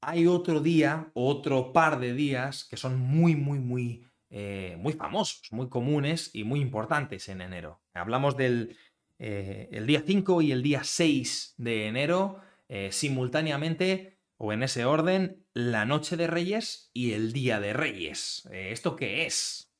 hay 0.01 0.27
otro 0.27 0.61
día, 0.61 1.11
otro 1.15 1.73
par 1.73 1.99
de 1.99 2.13
días 2.13 2.65
que 2.65 2.77
son 2.77 2.99
muy, 2.99 3.37
muy, 3.37 3.59
muy, 3.59 4.07
eh, 4.31 4.77
muy 4.79 4.93
famosos, 4.93 5.43
muy 5.51 5.69
comunes 5.69 6.31
y 6.35 6.45
muy 6.45 6.61
importantes 6.61 7.29
en 7.29 7.41
enero. 7.41 7.81
Hablamos 7.95 8.37
del 8.37 8.77
eh, 9.19 9.69
el 9.73 9.87
día 9.87 10.03
5 10.07 10.43
y 10.43 10.53
el 10.53 10.63
día 10.63 10.85
6 10.85 11.55
de 11.57 11.87
enero 11.87 12.41
eh, 12.69 12.91
simultáneamente 12.93 14.19
o 14.37 14.53
en 14.53 14.63
ese 14.63 14.85
orden 14.85 15.47
la 15.55 15.85
Noche 15.87 16.17
de 16.17 16.27
Reyes 16.27 16.91
y 16.93 17.13
el 17.13 17.33
Día 17.33 17.61
de 17.61 17.73
Reyes. 17.73 18.49
¿Esto 18.53 18.97
qué 18.97 19.25
es? 19.25 19.74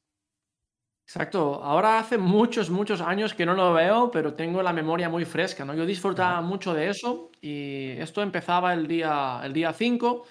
Exacto. 1.07 1.63
Ahora 1.63 1.99
hace 1.99 2.17
muchos, 2.17 2.71
muchos 2.71 3.01
años 3.01 3.35
que 3.35 3.45
no 3.45 3.55
lo 3.55 3.75
veo, 3.75 4.11
pero 4.11 4.35
tengo 4.35 4.63
la 4.63 4.73
memoria 4.73 5.09
muy 5.09 5.25
fresca, 5.25 5.65
¿no? 5.65 5.75
Yo 5.75 5.85
disfrutaba 5.85 6.41
mucho 6.41 6.73
de 6.73 6.89
eso 6.89 7.31
y 7.41 7.91
esto 7.99 8.23
empezaba 8.23 8.73
el 8.73 8.87
día, 8.87 9.41
el 9.45 9.53
día 9.53 9.73
5, 9.73 10.25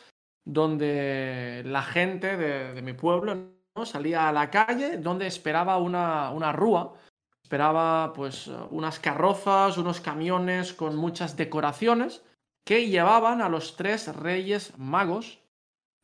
donde 0.44 1.62
la 1.66 1.84
gente 1.84 2.38
de, 2.38 2.82
mi 2.82 2.94
pueblo 2.94 3.36
¿no? 3.76 3.86
salía 3.86 4.28
a 4.28 4.32
la 4.32 4.50
calle, 4.50 4.98
donde 4.98 5.28
esperaba 5.28 5.78
una, 5.78 6.32
una 6.32 6.52
rúa, 6.52 6.96
esperaba 7.44 8.12
pues 8.14 8.48
unas 8.72 9.00
carrozas, 9.00 9.78
unos 9.78 10.02
camiones 10.02 10.74
con 10.74 10.96
muchas 10.96 11.38
decoraciones 11.38 12.24
que 12.66 12.88
llevaban 12.90 13.42
a 13.42 13.50
los 13.50 13.76
tres 13.76 14.14
reyes 14.16 14.78
magos 14.78 15.40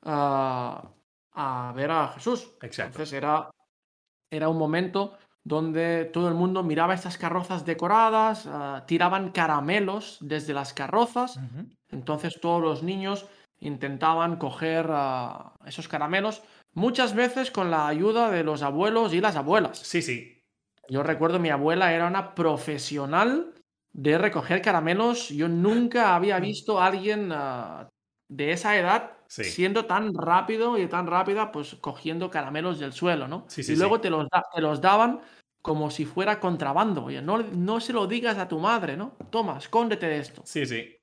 a, 0.04 0.91
ver 1.76 1.91
a 1.91 2.10
Jesús. 2.10 2.52
Entonces 2.62 3.14
era, 3.14 3.50
era 4.32 4.50
un 4.50 4.58
momento 4.58 5.18
donde 5.44 6.06
todo 6.06 6.28
el 6.28 6.36
mundo 6.36 6.64
miraba 6.64 6.94
estas 6.94 7.18
carrozas 7.18 7.66
decoradas, 7.66 8.46
ah, 8.48 8.84
tiraban 8.86 9.32
caramelos 9.32 10.18
desde 10.22 10.54
las 10.54 10.74
carrozas, 10.74 11.40
entonces 11.90 12.40
todos 12.40 12.62
los 12.62 12.84
niños 12.84 13.28
intentaban 13.60 14.38
coger 14.38 14.88
ah, 14.90 15.56
esos 15.66 15.88
caramelos, 15.88 16.44
muchas 16.74 17.16
veces 17.16 17.52
con 17.52 17.72
la 17.72 17.88
ayuda 17.88 18.30
de 18.30 18.44
los 18.44 18.62
abuelos 18.62 19.14
y 19.14 19.22
las 19.22 19.36
abuelas. 19.36 19.80
Sí, 19.80 20.02
sí. 20.02 20.44
Yo 20.88 21.04
recuerdo 21.04 21.40
mi 21.40 21.50
abuela 21.50 21.94
era 21.94 22.08
una 22.08 22.34
profesional 22.34 23.54
de 23.94 24.18
recoger 24.18 24.62
caramelos. 24.62 25.30
Yo 25.30 25.48
nunca 25.48 26.16
había 26.16 26.40
visto 26.40 26.80
a 26.80 26.88
alguien 26.88 27.32
ah, 27.32 27.90
de 28.28 28.52
esa 28.52 28.78
edad 28.78 29.19
siendo 29.30 29.86
tan 29.86 30.14
rápido 30.14 30.78
y 30.78 30.88
tan 30.88 31.06
rápida, 31.08 31.52
pues 31.52 31.76
cogiendo 31.76 32.30
caramelos 32.30 32.80
del 32.80 32.94
suelo, 32.94 33.28
¿no? 33.28 33.46
y 33.56 33.76
luego 33.76 34.02
te 34.02 34.10
los, 34.10 34.28
te 34.54 34.62
los 34.62 34.82
daban 34.82 35.22
como 35.62 35.92
si 35.92 36.06
fuera 36.06 36.40
contrabando. 36.40 37.06
Oye, 37.06 37.22
no, 37.22 37.38
no 37.38 37.80
se 37.80 37.94
lo 37.94 38.08
digas 38.08 38.38
a 38.38 38.48
tu 38.48 38.60
madre, 38.60 38.98
¿no? 38.98 39.16
Toma, 39.30 39.58
escóndete 39.58 40.08
de 40.08 40.20
esto. 40.20 40.42
Sí, 40.46 40.66
sí. 40.66 40.96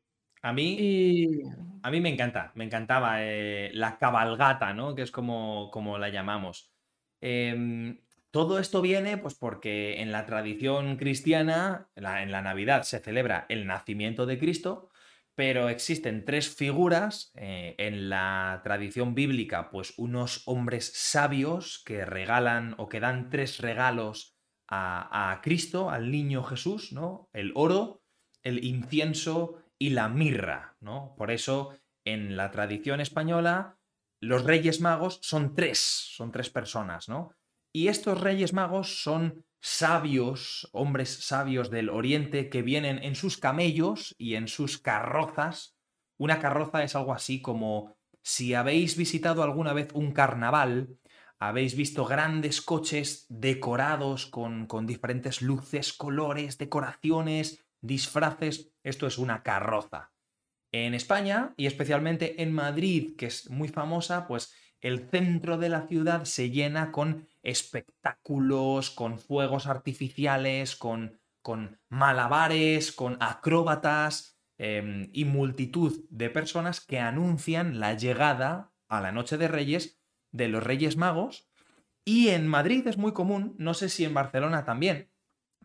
A 0.42 0.52
mí, 0.52 0.76
Y 0.78 1.42
a 1.82 1.90
mí 1.90 2.00
me 2.00 2.08
encanta, 2.08 2.52
me 2.54 2.64
encantaba 2.64 3.22
eh, 3.22 3.70
la 3.74 3.98
cabalgata, 3.98 4.74
¿no? 4.74 4.94
Que 4.94 5.02
es 5.02 5.10
como, 5.10 5.70
como 5.70 5.98
la 5.98 6.08
llamamos. 6.08 6.72
Em, 7.20 8.00
todo 8.30 8.58
esto 8.58 8.82
viene 8.82 9.18
pues 9.18 9.34
porque 9.34 10.00
en 10.02 10.12
la 10.12 10.26
tradición 10.26 10.96
cristiana, 10.96 11.88
en 11.94 12.02
la, 12.02 12.22
en 12.22 12.32
la 12.32 12.42
Navidad 12.42 12.82
se 12.82 12.98
celebra 12.98 13.46
el 13.48 13.66
nacimiento 13.66 14.26
de 14.26 14.38
Cristo, 14.38 14.90
pero 15.36 15.68
existen 15.68 16.24
tres 16.24 16.48
figuras 16.48 17.30
eh, 17.34 17.74
en 17.78 18.08
la 18.08 18.62
tradición 18.64 19.14
bíblica, 19.14 19.70
pues 19.70 19.94
unos 19.98 20.42
hombres 20.46 20.90
sabios 20.94 21.82
que 21.84 22.04
regalan 22.04 22.74
o 22.78 22.88
que 22.88 23.00
dan 23.00 23.30
tres 23.30 23.58
regalos 23.60 24.34
a, 24.66 25.30
a 25.30 25.40
Cristo, 25.42 25.90
al 25.90 26.10
niño 26.10 26.42
Jesús, 26.42 26.92
¿no? 26.92 27.28
El 27.32 27.52
oro, 27.54 28.02
el 28.42 28.64
incienso 28.64 29.62
y 29.78 29.90
la 29.90 30.08
mirra, 30.08 30.76
¿no? 30.80 31.14
Por 31.16 31.30
eso 31.30 31.76
en 32.04 32.36
la 32.36 32.50
tradición 32.50 33.00
española 33.00 33.78
los 34.20 34.44
Reyes 34.44 34.80
Magos 34.80 35.18
son 35.22 35.54
tres, 35.54 35.78
son 35.78 36.32
tres 36.32 36.50
personas, 36.50 37.08
¿no? 37.08 37.32
Y 37.74 37.88
estos 37.88 38.18
Reyes 38.20 38.54
Magos 38.54 39.02
son 39.02 39.44
sabios, 39.60 40.68
hombres 40.72 41.24
sabios 41.24 41.70
del 41.70 41.88
Oriente 41.88 42.48
que 42.48 42.62
vienen 42.62 43.02
en 43.02 43.14
sus 43.14 43.38
camellos 43.38 44.14
y 44.18 44.34
en 44.34 44.48
sus 44.48 44.78
carrozas. 44.78 45.76
Una 46.18 46.38
carroza 46.38 46.82
es 46.82 46.94
algo 46.94 47.12
así 47.12 47.42
como 47.42 47.96
si 48.22 48.54
habéis 48.54 48.96
visitado 48.96 49.42
alguna 49.42 49.72
vez 49.72 49.88
un 49.92 50.12
carnaval, 50.12 50.98
habéis 51.38 51.76
visto 51.76 52.04
grandes 52.04 52.62
coches 52.62 53.26
decorados 53.28 54.26
con, 54.26 54.66
con 54.66 54.86
diferentes 54.86 55.42
luces, 55.42 55.92
colores, 55.92 56.58
decoraciones, 56.58 57.64
disfraces. 57.80 58.72
Esto 58.82 59.06
es 59.06 59.18
una 59.18 59.42
carroza. 59.42 60.12
En 60.72 60.94
España 60.94 61.54
y 61.56 61.66
especialmente 61.66 62.42
en 62.42 62.52
Madrid, 62.52 63.16
que 63.16 63.26
es 63.26 63.50
muy 63.50 63.68
famosa, 63.68 64.26
pues 64.26 64.52
el 64.80 65.08
centro 65.08 65.58
de 65.58 65.68
la 65.68 65.86
ciudad 65.86 66.24
se 66.24 66.50
llena 66.50 66.92
con 66.92 67.28
espectáculos, 67.46 68.90
con 68.90 69.20
fuegos 69.20 69.68
artificiales, 69.68 70.74
con, 70.74 71.20
con 71.42 71.80
malabares, 71.88 72.90
con 72.90 73.16
acróbatas 73.20 74.36
eh, 74.58 75.08
y 75.12 75.24
multitud 75.24 76.04
de 76.10 76.28
personas 76.28 76.80
que 76.80 76.98
anuncian 76.98 77.78
la 77.78 77.94
llegada 77.94 78.72
a 78.88 79.00
la 79.00 79.12
Noche 79.12 79.38
de 79.38 79.46
Reyes 79.46 80.00
de 80.32 80.48
los 80.48 80.62
Reyes 80.62 80.96
Magos. 80.96 81.48
Y 82.04 82.28
en 82.28 82.48
Madrid 82.48 82.86
es 82.88 82.98
muy 82.98 83.12
común, 83.12 83.54
no 83.58 83.74
sé 83.74 83.88
si 83.88 84.04
en 84.04 84.14
Barcelona 84.14 84.64
también, 84.64 85.12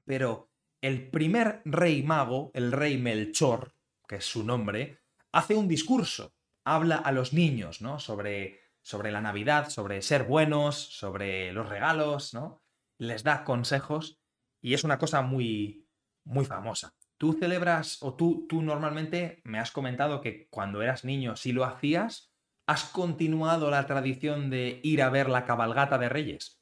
pero 0.06 0.52
el 0.82 1.10
primer 1.10 1.62
rey 1.66 2.04
mago, 2.04 2.52
el 2.54 2.72
rey 2.72 2.98
Melchor, 2.98 3.76
que 4.08 4.18
es 4.18 4.26
su 4.26 4.44
nombre, 4.44 5.00
hace 5.32 5.56
un 5.56 5.68
discurso, 5.68 6.34
habla 6.64 6.98
a 6.98 7.12
los 7.12 7.34
niños, 7.34 7.82
¿no? 7.82 8.00
Sobre, 8.00 8.61
sobre 8.82 9.12
la 9.12 9.22
Navidad, 9.22 9.70
sobre 9.70 10.02
ser 10.02 10.24
buenos, 10.24 10.76
sobre 10.78 11.52
los 11.54 11.70
regalos, 11.70 12.34
¿no? 12.34 12.62
Les 12.98 13.24
da 13.24 13.44
consejos 13.44 14.20
y 14.62 14.74
es 14.74 14.84
una 14.84 14.98
cosa 14.98 15.22
muy, 15.22 15.88
muy 16.24 16.46
famosa. 16.46 16.94
Tú 17.18 17.34
celebras, 17.34 18.02
o 18.02 18.16
tú, 18.16 18.46
tú 18.50 18.62
normalmente 18.64 19.42
me 19.44 19.60
has 19.60 19.72
comentado 19.72 20.22
que 20.22 20.48
cuando 20.50 20.82
eras 20.82 21.06
niño 21.06 21.36
sí 21.36 21.52
lo 21.52 21.66
hacías, 21.66 22.34
¿has 22.68 22.86
continuado 22.86 23.70
la 23.70 23.86
tradición 23.86 24.50
de 24.50 24.80
ir 24.84 25.02
a 25.04 25.10
ver 25.10 25.30
la 25.30 25.46
cabalgata 25.46 25.98
de 25.98 26.10
Reyes? 26.10 26.58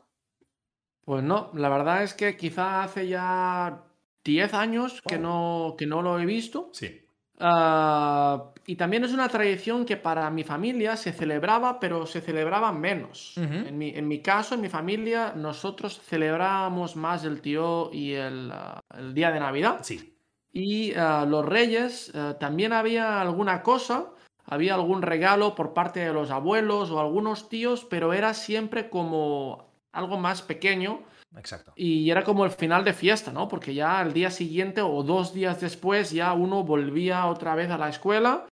pues 1.02 1.24
no, 1.24 1.52
la 1.56 1.70
verdad 1.70 2.04
es 2.04 2.14
que 2.14 2.38
quizá 2.38 2.84
hace 2.84 3.08
ya 3.08 3.84
10 4.24 4.54
años 4.54 5.02
que 5.02 5.16
Oh. 5.16 5.20
no, 5.20 5.76
que 5.78 5.88
no 5.88 6.02
lo 6.02 6.20
he 6.20 6.26
visto. 6.26 6.70
Sí. 6.74 7.02
Ah, 7.40 8.52
y 8.66 8.76
también 8.76 9.04
es 9.04 9.14
una 9.14 9.30
tradición 9.30 9.86
que 9.86 9.98
para 9.98 10.30
mi 10.30 10.44
familia 10.44 10.98
se 10.98 11.14
celebraba, 11.14 11.80
pero 11.80 12.06
se 12.06 12.22
celebraba 12.22 12.72
menos. 12.72 13.34
En 13.38 13.78
mi, 13.78 13.90
en 13.90 14.08
mi 14.08 14.22
caso, 14.22 14.56
en 14.56 14.62
mi 14.62 14.70
familia, 14.70 15.34
nosotros 15.36 16.00
celebrábamos 16.02 16.96
más 16.96 17.24
el 17.24 17.42
tío 17.42 17.90
y 17.94 18.14
el, 18.14 18.52
ah, 18.52 18.82
el 18.98 19.14
día 19.14 19.32
de 19.32 19.40
Navidad. 19.40 19.80
Sí. 19.84 20.16
Y 20.52 20.94
ah, 20.96 21.26
los 21.28 21.46
reyes, 21.46 22.12
también 22.40 22.74
había 22.74 23.22
alguna 23.22 23.64
cosa, 23.64 24.10
había 24.46 24.76
algún 24.76 25.02
regalo 25.02 25.56
por 25.56 25.74
parte 25.74 26.00
de 26.02 26.12
los 26.12 26.32
abuelos 26.32 26.92
o 26.92 27.00
algunos 27.00 27.50
tíos, 27.50 27.86
pero 27.86 28.14
era 28.14 28.34
siempre 28.34 28.90
como 28.90 29.70
algo 29.92 30.18
más 30.18 30.42
pequeño. 30.42 31.04
Exacto. 31.38 31.74
Y 31.76 32.10
era 32.10 32.24
como 32.24 32.44
el 32.46 32.52
final 32.52 32.84
de 32.84 32.94
fiesta, 32.94 33.32
¿no? 33.32 33.48
Porque 33.48 33.74
ya 33.74 34.00
al 34.00 34.14
día 34.14 34.32
siguiente 34.32 34.82
o 34.82 35.04
dos 35.04 35.34
días 35.34 35.62
después 35.62 36.12
ya 36.12 36.34
uno 36.34 36.64
volvía 36.64 37.28
otra 37.28 37.56
vez 37.56 37.70
a 37.70 37.78
la 37.78 37.90
escuela 37.90 38.48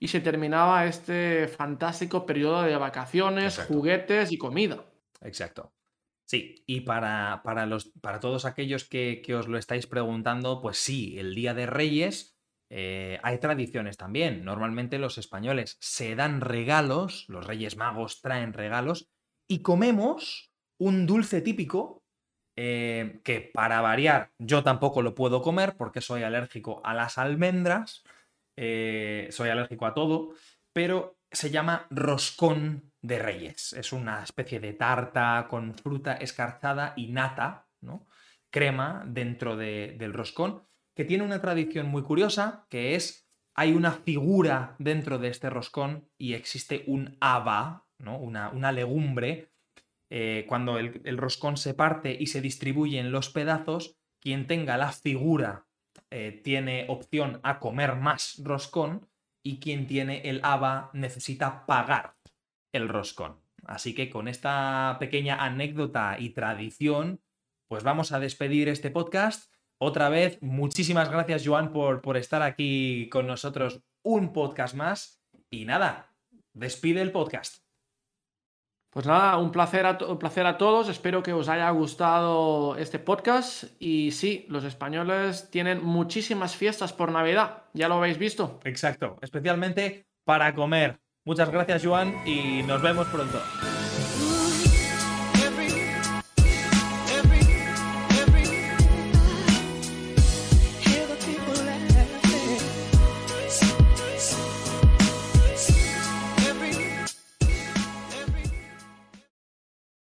y 0.00 0.08
se 0.08 0.20
terminaba 0.20 0.86
este 0.86 1.48
fantástico 1.48 2.26
periodo 2.26 2.62
de 2.62 2.76
vacaciones, 2.76 3.54
Exacto. 3.54 3.74
juguetes 3.74 4.32
y 4.32 4.38
comida. 4.38 4.84
Exacto. 5.22 5.72
Sí, 6.28 6.62
y 6.66 6.82
para, 6.82 7.40
para, 7.42 7.64
los, 7.64 7.90
para 8.02 8.20
todos 8.20 8.44
aquellos 8.44 8.84
que, 8.84 9.22
que 9.24 9.34
os 9.34 9.48
lo 9.48 9.56
estáis 9.56 9.86
preguntando, 9.86 10.60
pues 10.60 10.76
sí, 10.76 11.18
el 11.18 11.34
Día 11.34 11.54
de 11.54 11.64
Reyes 11.64 12.38
eh, 12.70 13.18
hay 13.22 13.38
tradiciones 13.38 13.96
también. 13.96 14.44
Normalmente 14.44 14.98
los 14.98 15.16
españoles 15.16 15.78
se 15.80 16.14
dan 16.14 16.40
regalos, 16.40 17.24
los 17.28 17.46
Reyes 17.46 17.76
Magos 17.76 18.20
traen 18.20 18.52
regalos 18.52 19.08
y 19.48 19.62
comemos 19.62 20.52
un 20.78 21.06
dulce 21.06 21.40
típico 21.40 22.04
eh, 22.60 23.20
que 23.22 23.40
para 23.40 23.80
variar 23.80 24.32
yo 24.38 24.64
tampoco 24.64 25.00
lo 25.02 25.14
puedo 25.14 25.42
comer 25.42 25.76
porque 25.76 26.00
soy 26.00 26.24
alérgico 26.24 26.80
a 26.84 26.92
las 26.92 27.16
almendras, 27.16 28.02
eh, 28.56 29.28
soy 29.30 29.50
alérgico 29.50 29.86
a 29.86 29.94
todo, 29.94 30.30
pero 30.72 31.16
se 31.30 31.50
llama 31.50 31.86
roscón 31.90 32.92
de 33.00 33.20
reyes. 33.20 33.74
Es 33.74 33.92
una 33.92 34.24
especie 34.24 34.58
de 34.58 34.72
tarta 34.72 35.46
con 35.48 35.74
fruta 35.74 36.14
escarzada 36.14 36.94
y 36.96 37.08
nata, 37.12 37.68
¿no? 37.80 38.06
Crema 38.50 39.04
dentro 39.06 39.56
de- 39.56 39.94
del 39.96 40.12
roscón, 40.12 40.64
que 40.96 41.04
tiene 41.04 41.22
una 41.24 41.40
tradición 41.40 41.86
muy 41.86 42.02
curiosa, 42.02 42.66
que 42.68 42.96
es, 42.96 43.28
hay 43.54 43.72
una 43.72 43.92
figura 43.92 44.74
dentro 44.80 45.18
de 45.18 45.28
este 45.28 45.48
roscón 45.50 46.08
y 46.18 46.34
existe 46.34 46.82
un 46.88 47.16
haba, 47.20 47.86
¿no? 47.98 48.18
Una, 48.18 48.50
una 48.50 48.72
legumbre. 48.72 49.47
Eh, 50.10 50.46
cuando 50.48 50.78
el, 50.78 51.18
roscón 51.18 51.56
se 51.56 51.74
parte 51.74 52.16
y 52.18 52.28
se 52.28 52.40
distribuye 52.40 52.98
en 52.98 53.12
los 53.12 53.30
pedazos, 53.30 53.96
quien 54.20 54.46
tenga 54.46 54.76
la 54.76 54.92
figura 54.92 55.66
eh, 56.10 56.40
tiene 56.42 56.86
opción 56.88 57.40
a 57.42 57.58
comer 57.58 57.96
más 57.96 58.40
roscón 58.42 59.06
y 59.42 59.60
quien 59.60 59.86
tiene 59.86 60.22
el 60.28 60.40
haba 60.44 60.90
necesita 60.94 61.66
pagar 61.66 62.16
el 62.72 62.88
roscón. 62.88 63.40
Así 63.64 63.94
que 63.94 64.08
con 64.08 64.28
esta 64.28 64.96
pequeña 64.98 65.44
anécdota 65.44 66.16
y 66.18 66.30
tradición, 66.30 67.20
pues 67.68 67.84
vamos 67.84 68.12
a 68.12 68.20
despedir 68.20 68.68
este 68.68 68.90
podcast. 68.90 69.52
Otra 69.78 70.08
vez, 70.08 70.38
muchísimas 70.40 71.10
gracias, 71.10 71.46
Joan, 71.46 71.72
por, 71.72 72.00
por 72.00 72.16
estar 72.16 72.42
aquí 72.42 73.08
con 73.10 73.26
nosotros 73.26 73.82
un 74.02 74.32
podcast 74.32 74.74
más. 74.74 75.22
Y 75.50 75.66
nada, 75.66 76.14
despide 76.54 77.02
el 77.02 77.12
podcast. 77.12 77.67
Pues 78.90 79.06
nada, 79.06 79.36
un 79.36 79.52
placer 79.52 79.86
a, 79.86 79.98
placer 79.98 80.46
a 80.46 80.56
todos. 80.56 80.88
Espero 80.88 81.22
que 81.22 81.32
os 81.32 81.48
haya 81.48 81.68
gustado 81.70 82.76
este 82.76 82.98
podcast. 82.98 83.64
Y 83.78 84.12
sí, 84.12 84.46
los 84.48 84.64
españoles 84.64 85.50
tienen 85.50 85.84
muchísimas 85.84 86.56
fiestas 86.56 86.92
por 86.92 87.12
Navidad. 87.12 87.64
Ya 87.74 87.88
lo 87.88 87.96
habéis 87.96 88.18
visto. 88.18 88.60
Exacto, 88.64 89.16
especialmente 89.20 90.06
para 90.24 90.54
comer. 90.54 91.00
Muchas 91.24 91.50
gracias, 91.50 91.84
Joan, 91.84 92.14
y 92.26 92.62
nos 92.62 92.80
vemos 92.80 93.06
pronto. 93.08 93.38